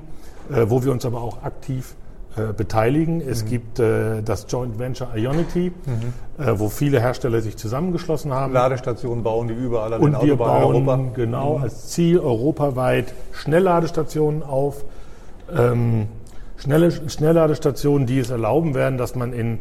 äh, 0.50 0.68
wo 0.70 0.86
wir 0.86 0.94
uns 0.94 1.06
aber 1.06 1.22
auch 1.22 1.44
aktiv 1.44 1.96
äh, 2.38 2.54
beteiligen. 2.54 3.20
Es 3.20 3.44
mhm. 3.44 3.50
gibt 3.50 3.80
äh, 3.80 4.22
das 4.24 4.46
Joint 4.48 4.80
Venture 4.80 5.16
Ionity, 5.18 5.74
mhm. 5.86 6.44
äh, 6.44 6.58
wo 6.58 6.70
viele 6.70 7.02
Hersteller 7.02 7.42
sich 7.42 7.58
zusammengeschlossen 7.58 8.32
haben. 8.34 8.54
Ladestationen 8.54 9.22
bauen 9.22 9.50
die 9.50 9.54
überall 9.54 9.94
an 9.94 10.02
Und 10.02 10.22
wir 10.22 10.38
bauen 10.38 10.76
Europa. 10.76 11.00
genau 11.14 11.58
mhm. 11.58 11.64
als 11.64 11.90
Ziel 11.90 12.20
europaweit 12.20 13.14
Schnellladestationen 13.34 14.44
auf. 14.44 14.86
Ähm, 15.54 16.08
schnelle 16.56 16.92
Schnellladestationen, 17.10 18.08
die 18.08 18.20
es 18.20 18.30
erlauben 18.30 18.76
werden, 18.76 18.98
dass 18.98 19.16
man 19.16 19.34
in 19.34 19.60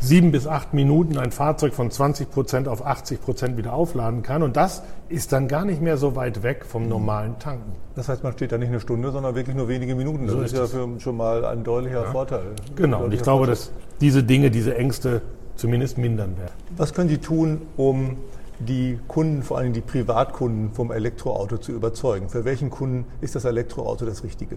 sieben 0.00 0.32
bis 0.32 0.46
acht 0.46 0.74
Minuten 0.74 1.18
ein 1.18 1.32
Fahrzeug 1.32 1.74
von 1.74 1.90
20 1.90 2.30
Prozent 2.30 2.68
auf 2.68 2.84
80 2.84 3.20
Prozent 3.20 3.56
wieder 3.56 3.72
aufladen 3.72 4.22
kann. 4.22 4.42
Und 4.42 4.56
das 4.56 4.82
ist 5.08 5.32
dann 5.32 5.48
gar 5.48 5.64
nicht 5.64 5.80
mehr 5.80 5.96
so 5.96 6.16
weit 6.16 6.42
weg 6.42 6.64
vom 6.66 6.88
normalen 6.88 7.38
Tanken. 7.38 7.72
Das 7.94 8.08
heißt, 8.08 8.22
man 8.22 8.32
steht 8.32 8.52
da 8.52 8.58
nicht 8.58 8.68
eine 8.68 8.80
Stunde, 8.80 9.10
sondern 9.10 9.34
wirklich 9.34 9.56
nur 9.56 9.68
wenige 9.68 9.94
Minuten. 9.94 10.26
Das 10.26 10.32
so 10.32 10.42
ist, 10.42 10.52
ist 10.52 10.58
ja 10.58 10.66
für, 10.66 11.00
schon 11.00 11.16
mal 11.16 11.44
ein 11.44 11.64
deutlicher 11.64 12.02
ja. 12.02 12.10
Vorteil. 12.10 12.44
Genau, 12.76 13.04
und 13.04 13.14
ich 13.14 13.22
glaube, 13.22 13.46
dass 13.46 13.72
diese 14.00 14.22
Dinge, 14.22 14.50
diese 14.50 14.76
Ängste 14.76 15.22
zumindest 15.56 15.98
mindern 15.98 16.36
werden. 16.36 16.52
Was 16.76 16.92
können 16.92 17.08
Sie 17.08 17.18
tun, 17.18 17.62
um 17.76 18.18
die 18.58 18.98
Kunden, 19.08 19.42
vor 19.42 19.58
allem 19.58 19.72
die 19.72 19.80
Privatkunden 19.80 20.72
vom 20.72 20.92
Elektroauto 20.92 21.58
zu 21.58 21.72
überzeugen? 21.72 22.28
Für 22.28 22.44
welchen 22.44 22.70
Kunden 22.70 23.06
ist 23.20 23.34
das 23.34 23.44
Elektroauto 23.44 24.04
das 24.04 24.24
Richtige? 24.24 24.56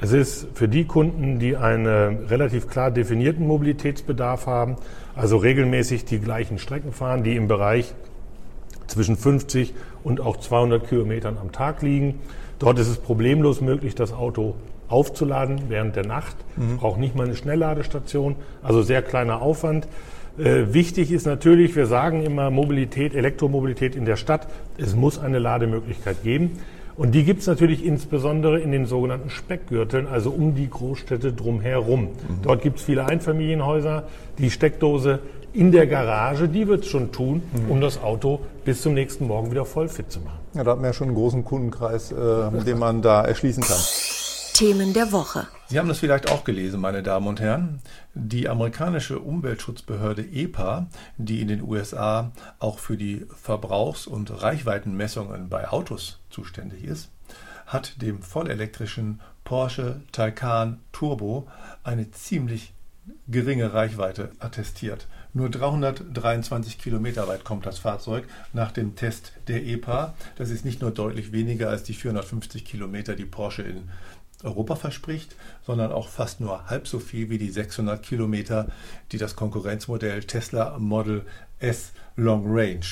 Es 0.00 0.12
ist 0.12 0.48
für 0.54 0.68
die 0.68 0.84
Kunden, 0.84 1.38
die 1.38 1.56
einen 1.56 2.26
relativ 2.26 2.68
klar 2.68 2.90
definierten 2.90 3.46
Mobilitätsbedarf 3.46 4.46
haben, 4.46 4.76
also 5.14 5.36
regelmäßig 5.36 6.04
die 6.04 6.18
gleichen 6.18 6.58
Strecken 6.58 6.92
fahren, 6.92 7.22
die 7.22 7.36
im 7.36 7.48
Bereich 7.48 7.94
zwischen 8.86 9.16
50 9.16 9.72
und 10.02 10.20
auch 10.20 10.36
200 10.36 10.88
Kilometern 10.88 11.38
am 11.40 11.52
Tag 11.52 11.82
liegen. 11.82 12.20
Dort 12.58 12.78
ist 12.78 12.88
es 12.88 12.98
problemlos 12.98 13.60
möglich, 13.60 13.94
das 13.94 14.12
Auto 14.12 14.56
aufzuladen 14.88 15.62
während 15.68 15.96
der 15.96 16.06
Nacht. 16.06 16.36
Mhm. 16.56 16.76
Braucht 16.78 17.00
nicht 17.00 17.14
mal 17.14 17.24
eine 17.24 17.36
Schnellladestation, 17.36 18.36
also 18.62 18.82
sehr 18.82 19.02
kleiner 19.02 19.42
Aufwand. 19.42 19.88
Äh, 20.38 20.74
wichtig 20.74 21.12
ist 21.12 21.26
natürlich, 21.26 21.76
wir 21.76 21.86
sagen 21.86 22.22
immer 22.22 22.50
Mobilität, 22.50 23.14
Elektromobilität 23.14 23.94
in 23.94 24.04
der 24.04 24.16
Stadt. 24.16 24.48
Es 24.76 24.94
muss 24.94 25.18
eine 25.18 25.38
Lademöglichkeit 25.38 26.22
geben. 26.22 26.58
Und 26.96 27.14
die 27.14 27.24
gibt 27.24 27.40
es 27.40 27.46
natürlich 27.46 27.84
insbesondere 27.84 28.60
in 28.60 28.70
den 28.70 28.86
sogenannten 28.86 29.30
Speckgürteln, 29.30 30.06
also 30.06 30.30
um 30.30 30.54
die 30.54 30.70
Großstädte 30.70 31.32
drumherum. 31.32 32.02
Mhm. 32.02 32.10
Dort 32.42 32.62
gibt 32.62 32.78
es 32.78 32.84
viele 32.84 33.06
Einfamilienhäuser. 33.06 34.04
Die 34.38 34.50
Steckdose 34.50 35.18
in 35.52 35.72
der 35.72 35.86
Garage, 35.86 36.48
die 36.48 36.66
wird 36.68 36.84
es 36.84 36.90
schon 36.90 37.12
tun, 37.12 37.42
mhm. 37.52 37.70
um 37.70 37.80
das 37.80 38.02
Auto 38.02 38.40
bis 38.64 38.82
zum 38.82 38.94
nächsten 38.94 39.26
Morgen 39.26 39.50
wieder 39.50 39.64
voll 39.64 39.88
fit 39.88 40.10
zu 40.10 40.20
machen. 40.20 40.38
Ja, 40.54 40.64
da 40.64 40.72
hat 40.72 40.78
man 40.78 40.86
ja 40.86 40.92
schon 40.92 41.08
einen 41.08 41.16
großen 41.16 41.44
Kundenkreis, 41.44 42.12
äh, 42.12 42.64
den 42.64 42.78
man 42.78 43.02
da 43.02 43.22
erschließen 43.22 43.62
kann. 43.62 43.78
Themen 44.54 44.92
der 44.94 45.10
Woche. 45.10 45.48
Sie 45.66 45.80
haben 45.80 45.88
das 45.88 45.98
vielleicht 45.98 46.30
auch 46.30 46.44
gelesen, 46.44 46.80
meine 46.80 47.02
Damen 47.02 47.26
und 47.26 47.40
Herren. 47.40 47.80
Die 48.14 48.48
amerikanische 48.48 49.18
Umweltschutzbehörde 49.18 50.22
EPA, 50.22 50.86
die 51.16 51.40
in 51.40 51.48
den 51.48 51.60
USA 51.60 52.30
auch 52.60 52.78
für 52.78 52.96
die 52.96 53.26
Verbrauchs- 53.34 54.06
und 54.06 54.42
Reichweitenmessungen 54.42 55.48
bei 55.48 55.68
Autos 55.68 56.20
zuständig 56.30 56.84
ist, 56.84 57.10
hat 57.66 58.00
dem 58.00 58.22
vollelektrischen 58.22 59.20
Porsche 59.42 60.02
Taycan 60.12 60.78
Turbo 60.92 61.48
eine 61.82 62.12
ziemlich 62.12 62.74
geringe 63.28 63.72
Reichweite 63.74 64.30
attestiert. 64.38 65.06
Nur 65.32 65.50
323 65.50 66.78
Kilometer 66.78 67.26
weit 67.26 67.44
kommt 67.44 67.66
das 67.66 67.78
Fahrzeug 67.78 68.24
nach 68.52 68.70
dem 68.70 68.94
Test 68.94 69.32
der 69.48 69.64
EPA. 69.66 70.14
Das 70.36 70.50
ist 70.50 70.64
nicht 70.64 70.80
nur 70.80 70.92
deutlich 70.92 71.32
weniger 71.32 71.70
als 71.70 71.82
die 71.82 71.94
450 71.94 72.64
Kilometer, 72.64 73.16
die 73.16 73.24
Porsche 73.24 73.62
in 73.62 73.88
Europa 74.44 74.76
verspricht, 74.76 75.36
sondern 75.66 75.92
auch 75.92 76.08
fast 76.08 76.40
nur 76.40 76.66
halb 76.66 76.86
so 76.86 76.98
viel 76.98 77.30
wie 77.30 77.38
die 77.38 77.50
600 77.50 78.02
Kilometer, 78.02 78.68
die 79.12 79.18
das 79.18 79.36
Konkurrenzmodell 79.36 80.24
Tesla 80.24 80.78
Model 80.78 81.24
S 81.58 81.92
Long 82.16 82.44
Range 82.46 82.86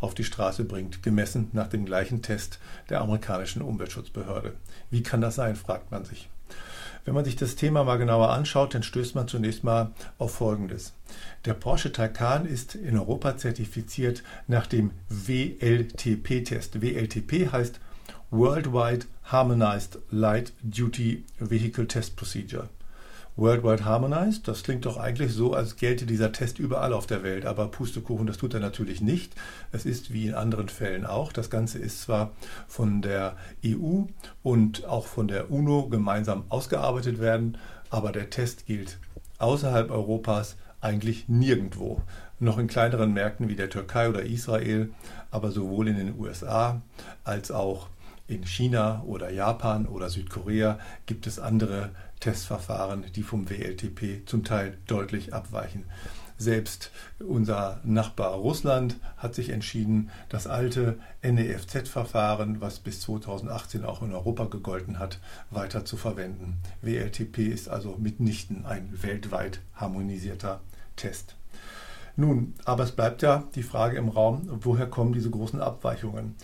auf 0.00 0.14
die 0.14 0.24
Straße 0.24 0.64
bringt, 0.64 1.02
gemessen 1.02 1.48
nach 1.52 1.68
dem 1.68 1.86
gleichen 1.86 2.22
Test 2.22 2.58
der 2.90 3.00
amerikanischen 3.00 3.62
Umweltschutzbehörde. 3.62 4.54
Wie 4.90 5.02
kann 5.02 5.20
das 5.20 5.36
sein, 5.36 5.56
fragt 5.56 5.90
man 5.90 6.04
sich. 6.04 6.28
Wenn 7.06 7.14
man 7.14 7.24
sich 7.24 7.36
das 7.36 7.54
Thema 7.54 7.84
mal 7.84 7.98
genauer 7.98 8.30
anschaut, 8.30 8.74
dann 8.74 8.82
stößt 8.82 9.14
man 9.14 9.28
zunächst 9.28 9.62
mal 9.62 9.92
auf 10.18 10.34
Folgendes. 10.34 10.92
Der 11.44 11.54
Porsche 11.54 11.92
Taycan 11.92 12.46
ist 12.46 12.74
in 12.74 12.98
Europa 12.98 13.36
zertifiziert 13.36 14.24
nach 14.48 14.66
dem 14.66 14.90
WLTP-Test. 15.08 16.82
WLTP 16.82 17.52
heißt 17.52 17.78
Worldwide 18.32 19.06
Harmonized 19.22 19.98
Light 20.10 20.52
Duty 20.60 21.24
Vehicle 21.38 21.86
Test 21.86 22.16
Procedure. 22.16 22.68
Worldwide 23.36 23.84
Harmonized, 23.84 24.48
das 24.48 24.64
klingt 24.64 24.84
doch 24.84 24.96
eigentlich 24.96 25.32
so, 25.32 25.54
als 25.54 25.76
gelte 25.76 26.06
dieser 26.06 26.32
Test 26.32 26.58
überall 26.58 26.92
auf 26.92 27.06
der 27.06 27.22
Welt, 27.22 27.46
aber 27.46 27.68
Pustekuchen, 27.68 28.26
das 28.26 28.38
tut 28.38 28.52
er 28.54 28.58
natürlich 28.58 29.00
nicht. 29.00 29.32
Es 29.70 29.86
ist 29.86 30.12
wie 30.12 30.26
in 30.26 30.34
anderen 30.34 30.68
Fällen 30.68 31.06
auch. 31.06 31.32
Das 31.32 31.50
Ganze 31.50 31.78
ist 31.78 32.02
zwar 32.02 32.32
von 32.66 33.00
der 33.00 33.36
EU 33.64 34.06
und 34.42 34.86
auch 34.86 35.06
von 35.06 35.28
der 35.28 35.52
UNO 35.52 35.88
gemeinsam 35.88 36.46
ausgearbeitet 36.48 37.20
werden, 37.20 37.56
aber 37.90 38.10
der 38.10 38.28
Test 38.28 38.66
gilt 38.66 38.98
außerhalb 39.38 39.88
Europas 39.88 40.56
eigentlich 40.80 41.28
nirgendwo. 41.28 42.02
Noch 42.40 42.58
in 42.58 42.66
kleineren 42.66 43.12
Märkten 43.12 43.48
wie 43.48 43.56
der 43.56 43.70
Türkei 43.70 44.08
oder 44.08 44.24
Israel, 44.24 44.90
aber 45.30 45.52
sowohl 45.52 45.86
in 45.86 45.96
den 45.96 46.18
USA 46.18 46.82
als 47.22 47.52
auch 47.52 47.88
in 48.28 48.44
China 48.44 49.02
oder 49.06 49.30
Japan 49.30 49.86
oder 49.86 50.10
Südkorea 50.10 50.78
gibt 51.06 51.26
es 51.26 51.38
andere 51.38 51.90
Testverfahren, 52.20 53.04
die 53.14 53.22
vom 53.22 53.48
WLTP 53.48 54.26
zum 54.26 54.44
Teil 54.44 54.78
deutlich 54.86 55.34
abweichen. 55.34 55.84
Selbst 56.38 56.90
unser 57.18 57.80
Nachbar 57.82 58.34
Russland 58.34 58.96
hat 59.16 59.34
sich 59.34 59.48
entschieden, 59.48 60.10
das 60.28 60.46
alte 60.46 60.98
NEFZ-Verfahren, 61.22 62.60
was 62.60 62.78
bis 62.78 63.00
2018 63.00 63.84
auch 63.84 64.02
in 64.02 64.12
Europa 64.12 64.44
gegolten 64.44 64.98
hat, 64.98 65.18
weiter 65.50 65.86
zu 65.86 65.96
verwenden. 65.96 66.58
WLTP 66.82 67.38
ist 67.38 67.70
also 67.70 67.96
mitnichten 67.98 68.66
ein 68.66 69.02
weltweit 69.02 69.60
harmonisierter 69.74 70.60
Test. 70.96 71.36
Nun, 72.18 72.54
aber 72.64 72.84
es 72.84 72.92
bleibt 72.92 73.20
ja 73.20 73.44
die 73.54 73.62
Frage 73.62 73.98
im 73.98 74.08
Raum, 74.08 74.48
woher 74.48 74.86
kommen 74.86 75.12
diese 75.12 75.28
großen 75.28 75.60
Abweichungen? 75.60 76.34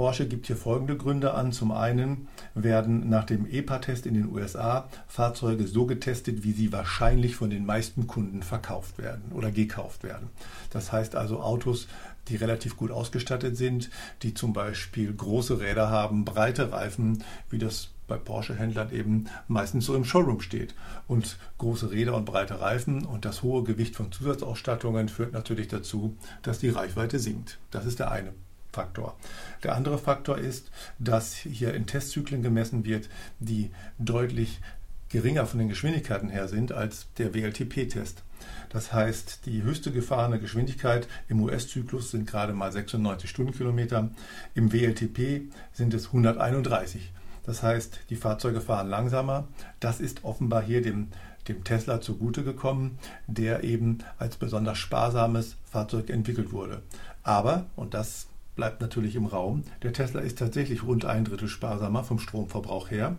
Porsche 0.00 0.26
gibt 0.26 0.46
hier 0.46 0.56
folgende 0.56 0.96
Gründe 0.96 1.34
an. 1.34 1.52
Zum 1.52 1.72
einen 1.72 2.28
werden 2.54 3.10
nach 3.10 3.24
dem 3.24 3.44
EPA-Test 3.44 4.06
in 4.06 4.14
den 4.14 4.32
USA 4.32 4.88
Fahrzeuge 5.06 5.66
so 5.66 5.84
getestet, 5.84 6.42
wie 6.42 6.52
sie 6.52 6.72
wahrscheinlich 6.72 7.36
von 7.36 7.50
den 7.50 7.66
meisten 7.66 8.06
Kunden 8.06 8.42
verkauft 8.42 8.96
werden 8.96 9.30
oder 9.34 9.50
gekauft 9.50 10.02
werden. 10.02 10.30
Das 10.70 10.90
heißt 10.90 11.16
also 11.16 11.42
Autos, 11.42 11.86
die 12.28 12.36
relativ 12.36 12.78
gut 12.78 12.90
ausgestattet 12.90 13.58
sind, 13.58 13.90
die 14.22 14.32
zum 14.32 14.54
Beispiel 14.54 15.12
große 15.12 15.60
Räder 15.60 15.90
haben, 15.90 16.24
breite 16.24 16.72
Reifen, 16.72 17.22
wie 17.50 17.58
das 17.58 17.90
bei 18.08 18.16
Porsche-Händlern 18.16 18.92
eben 18.92 19.26
meistens 19.48 19.84
so 19.84 19.94
im 19.94 20.06
Showroom 20.06 20.40
steht. 20.40 20.74
Und 21.08 21.36
große 21.58 21.90
Räder 21.90 22.14
und 22.14 22.24
breite 22.24 22.58
Reifen 22.62 23.04
und 23.04 23.26
das 23.26 23.42
hohe 23.42 23.64
Gewicht 23.64 23.96
von 23.96 24.10
Zusatzausstattungen 24.10 25.10
führt 25.10 25.34
natürlich 25.34 25.68
dazu, 25.68 26.16
dass 26.40 26.58
die 26.58 26.70
Reichweite 26.70 27.18
sinkt. 27.18 27.58
Das 27.70 27.84
ist 27.84 27.98
der 27.98 28.10
eine 28.10 28.32
Faktor. 28.72 29.16
Der 29.62 29.74
andere 29.74 29.98
Faktor 29.98 30.38
ist, 30.38 30.70
dass 30.98 31.34
hier 31.34 31.74
in 31.74 31.86
Testzyklen 31.86 32.42
gemessen 32.42 32.84
wird, 32.84 33.08
die 33.38 33.70
deutlich 33.98 34.60
geringer 35.08 35.44
von 35.44 35.58
den 35.58 35.68
Geschwindigkeiten 35.68 36.30
her 36.30 36.48
sind 36.48 36.72
als 36.72 37.08
der 37.18 37.34
WLTP-Test. 37.34 38.22
Das 38.70 38.92
heißt, 38.92 39.40
die 39.44 39.62
höchste 39.62 39.92
gefahrene 39.92 40.38
Geschwindigkeit 40.38 41.08
im 41.28 41.42
US-Zyklus 41.42 42.12
sind 42.12 42.26
gerade 42.26 42.52
mal 42.52 42.72
96 42.72 43.28
Stundenkilometer, 43.28 44.10
im 44.54 44.72
WLTP 44.72 45.52
sind 45.72 45.92
es 45.92 46.06
131. 46.06 47.12
Das 47.44 47.62
heißt, 47.62 48.00
die 48.10 48.16
Fahrzeuge 48.16 48.60
fahren 48.60 48.88
langsamer. 48.88 49.48
Das 49.80 50.00
ist 50.00 50.24
offenbar 50.24 50.62
hier 50.62 50.82
dem, 50.82 51.08
dem 51.48 51.64
Tesla 51.64 52.00
zugute 52.00 52.44
gekommen, 52.44 52.98
der 53.26 53.64
eben 53.64 53.98
als 54.18 54.36
besonders 54.36 54.78
sparsames 54.78 55.56
Fahrzeug 55.64 56.10
entwickelt 56.10 56.52
wurde. 56.52 56.82
Aber, 57.22 57.66
und 57.76 57.94
das 57.94 58.28
bleibt 58.60 58.82
natürlich 58.82 59.16
im 59.16 59.24
Raum. 59.24 59.64
Der 59.82 59.94
Tesla 59.94 60.20
ist 60.20 60.38
tatsächlich 60.38 60.82
rund 60.82 61.06
ein 61.06 61.24
Drittel 61.24 61.48
sparsamer 61.48 62.04
vom 62.04 62.18
Stromverbrauch 62.18 62.90
her 62.90 63.16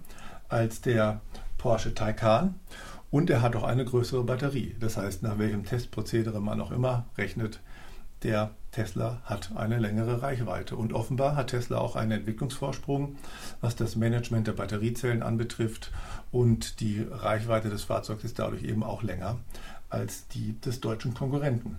als 0.50 0.82
der 0.82 1.22
Porsche 1.58 1.96
Taycan 1.96 2.54
und 3.10 3.28
er 3.32 3.42
hat 3.42 3.56
auch 3.56 3.64
eine 3.64 3.84
größere 3.84 4.24
Batterie. 4.24 4.76
Das 4.80 4.98
heißt, 4.98 5.24
nach 5.24 5.40
welchem 5.40 5.66
Testprozedere 5.66 6.40
man 6.40 6.62
auch 6.62 6.70
immer 6.70 7.08
rechnet, 7.18 7.60
der 8.22 8.52
Tesla 8.72 9.20
hat 9.24 9.50
eine 9.56 9.80
längere 9.80 10.22
Reichweite. 10.22 10.76
Und 10.76 10.94
offenbar 10.94 11.36
hat 11.36 11.48
Tesla 11.48 11.80
auch 11.80 11.96
einen 11.96 12.12
Entwicklungsvorsprung, 12.12 13.16
was 13.62 13.76
das 13.76 13.96
Management 13.96 14.46
der 14.46 14.54
Batteriezellen 14.54 15.24
anbetrifft. 15.24 15.92
Und 16.32 16.82
die 16.82 17.04
Reichweite 17.10 17.72
des 17.72 17.82
Fahrzeugs 17.82 18.24
ist 18.24 18.38
dadurch 18.38 18.62
eben 18.62 18.84
auch 18.84 19.02
länger 19.02 19.40
als 19.90 20.28
die 20.28 20.62
des 20.62 20.82
deutschen 20.82 21.16
Konkurrenten. 21.16 21.78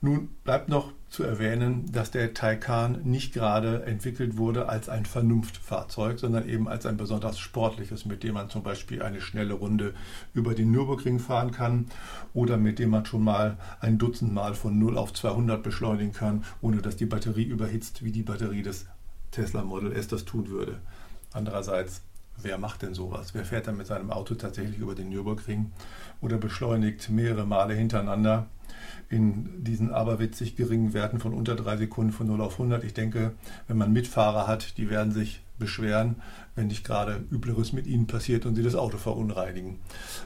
Nun 0.00 0.28
bleibt 0.44 0.68
noch 0.68 0.92
zu 1.08 1.24
erwähnen, 1.24 1.90
dass 1.90 2.12
der 2.12 2.32
Taycan 2.32 3.02
nicht 3.02 3.32
gerade 3.32 3.82
entwickelt 3.82 4.36
wurde 4.36 4.68
als 4.68 4.88
ein 4.88 5.06
Vernunftfahrzeug, 5.06 6.20
sondern 6.20 6.48
eben 6.48 6.68
als 6.68 6.86
ein 6.86 6.96
besonders 6.96 7.40
sportliches, 7.40 8.04
mit 8.04 8.22
dem 8.22 8.34
man 8.34 8.48
zum 8.48 8.62
Beispiel 8.62 9.02
eine 9.02 9.20
schnelle 9.20 9.54
Runde 9.54 9.94
über 10.34 10.54
den 10.54 10.70
Nürburgring 10.70 11.18
fahren 11.18 11.50
kann 11.50 11.86
oder 12.32 12.58
mit 12.58 12.78
dem 12.78 12.90
man 12.90 13.06
schon 13.06 13.24
mal 13.24 13.56
ein 13.80 13.98
Dutzend 13.98 14.32
Mal 14.32 14.54
von 14.54 14.78
0 14.78 14.96
auf 14.98 15.12
200 15.12 15.64
beschleunigen 15.64 16.12
kann, 16.12 16.44
ohne 16.60 16.80
dass 16.80 16.94
die 16.94 17.06
Batterie 17.06 17.44
überhitzt, 17.44 18.04
wie 18.04 18.12
die 18.12 18.22
Batterie 18.22 18.62
des 18.62 18.86
Tesla 19.32 19.64
Model 19.64 19.92
S 19.92 20.06
das 20.06 20.24
tun 20.24 20.48
würde. 20.48 20.78
Andererseits 21.32 22.02
Wer 22.40 22.58
macht 22.58 22.82
denn 22.82 22.94
sowas? 22.94 23.34
Wer 23.34 23.44
fährt 23.44 23.66
dann 23.66 23.76
mit 23.76 23.86
seinem 23.86 24.10
Auto 24.10 24.34
tatsächlich 24.34 24.78
über 24.78 24.94
den 24.94 25.08
Nürburgring 25.08 25.72
oder 26.20 26.36
beschleunigt 26.36 27.10
mehrere 27.10 27.46
Male 27.46 27.74
hintereinander 27.74 28.46
in 29.08 29.64
diesen 29.64 29.92
aberwitzig 29.92 30.54
geringen 30.54 30.92
Werten 30.92 31.18
von 31.18 31.34
unter 31.34 31.56
drei 31.56 31.76
Sekunden 31.76 32.12
von 32.12 32.28
0 32.28 32.40
auf 32.40 32.52
100? 32.52 32.84
Ich 32.84 32.94
denke, 32.94 33.32
wenn 33.66 33.76
man 33.76 33.92
Mitfahrer 33.92 34.46
hat, 34.46 34.78
die 34.78 34.88
werden 34.88 35.12
sich 35.12 35.42
beschweren, 35.58 36.16
wenn 36.54 36.68
nicht 36.68 36.84
gerade 36.84 37.24
Übleres 37.30 37.72
mit 37.72 37.88
ihnen 37.88 38.06
passiert 38.06 38.46
und 38.46 38.54
sie 38.54 38.62
das 38.62 38.76
Auto 38.76 38.98
verunreinigen. 38.98 39.80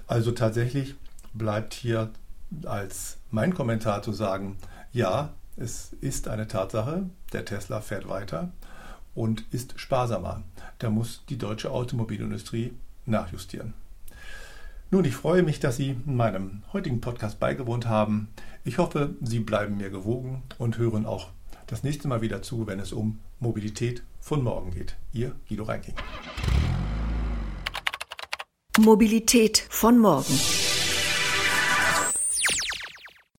Also 0.06 0.32
tatsächlich 0.32 0.94
bleibt 1.32 1.72
hier 1.72 2.10
als 2.64 3.16
mein 3.30 3.54
Kommentar 3.54 4.02
zu 4.02 4.12
sagen, 4.12 4.58
ja, 4.92 5.32
es 5.56 5.94
ist 6.00 6.28
eine 6.28 6.48
Tatsache, 6.48 7.08
der 7.32 7.46
Tesla 7.46 7.80
fährt 7.80 8.08
weiter 8.08 8.52
und 9.14 9.44
ist 9.50 9.74
sparsamer. 9.78 10.42
Da 10.78 10.90
muss 10.90 11.24
die 11.28 11.38
deutsche 11.38 11.70
Automobilindustrie 11.70 12.72
nachjustieren. 13.06 13.74
Nun, 14.90 15.04
ich 15.04 15.14
freue 15.14 15.42
mich, 15.42 15.58
dass 15.58 15.76
Sie 15.76 15.96
meinem 16.04 16.62
heutigen 16.72 17.00
Podcast 17.00 17.40
beigewohnt 17.40 17.86
haben. 17.86 18.28
Ich 18.64 18.78
hoffe, 18.78 19.14
Sie 19.22 19.40
bleiben 19.40 19.78
mir 19.78 19.90
gewogen 19.90 20.42
und 20.58 20.76
hören 20.76 21.06
auch 21.06 21.30
das 21.66 21.82
nächste 21.82 22.08
Mal 22.08 22.20
wieder 22.20 22.42
zu, 22.42 22.66
wenn 22.66 22.78
es 22.78 22.92
um 22.92 23.18
Mobilität 23.40 24.02
von 24.20 24.44
morgen 24.44 24.70
geht. 24.70 24.96
Ihr 25.12 25.34
Guido 25.48 25.64
Reinking. 25.64 25.94
Mobilität 28.78 29.64
von 29.70 29.98
morgen. 29.98 30.38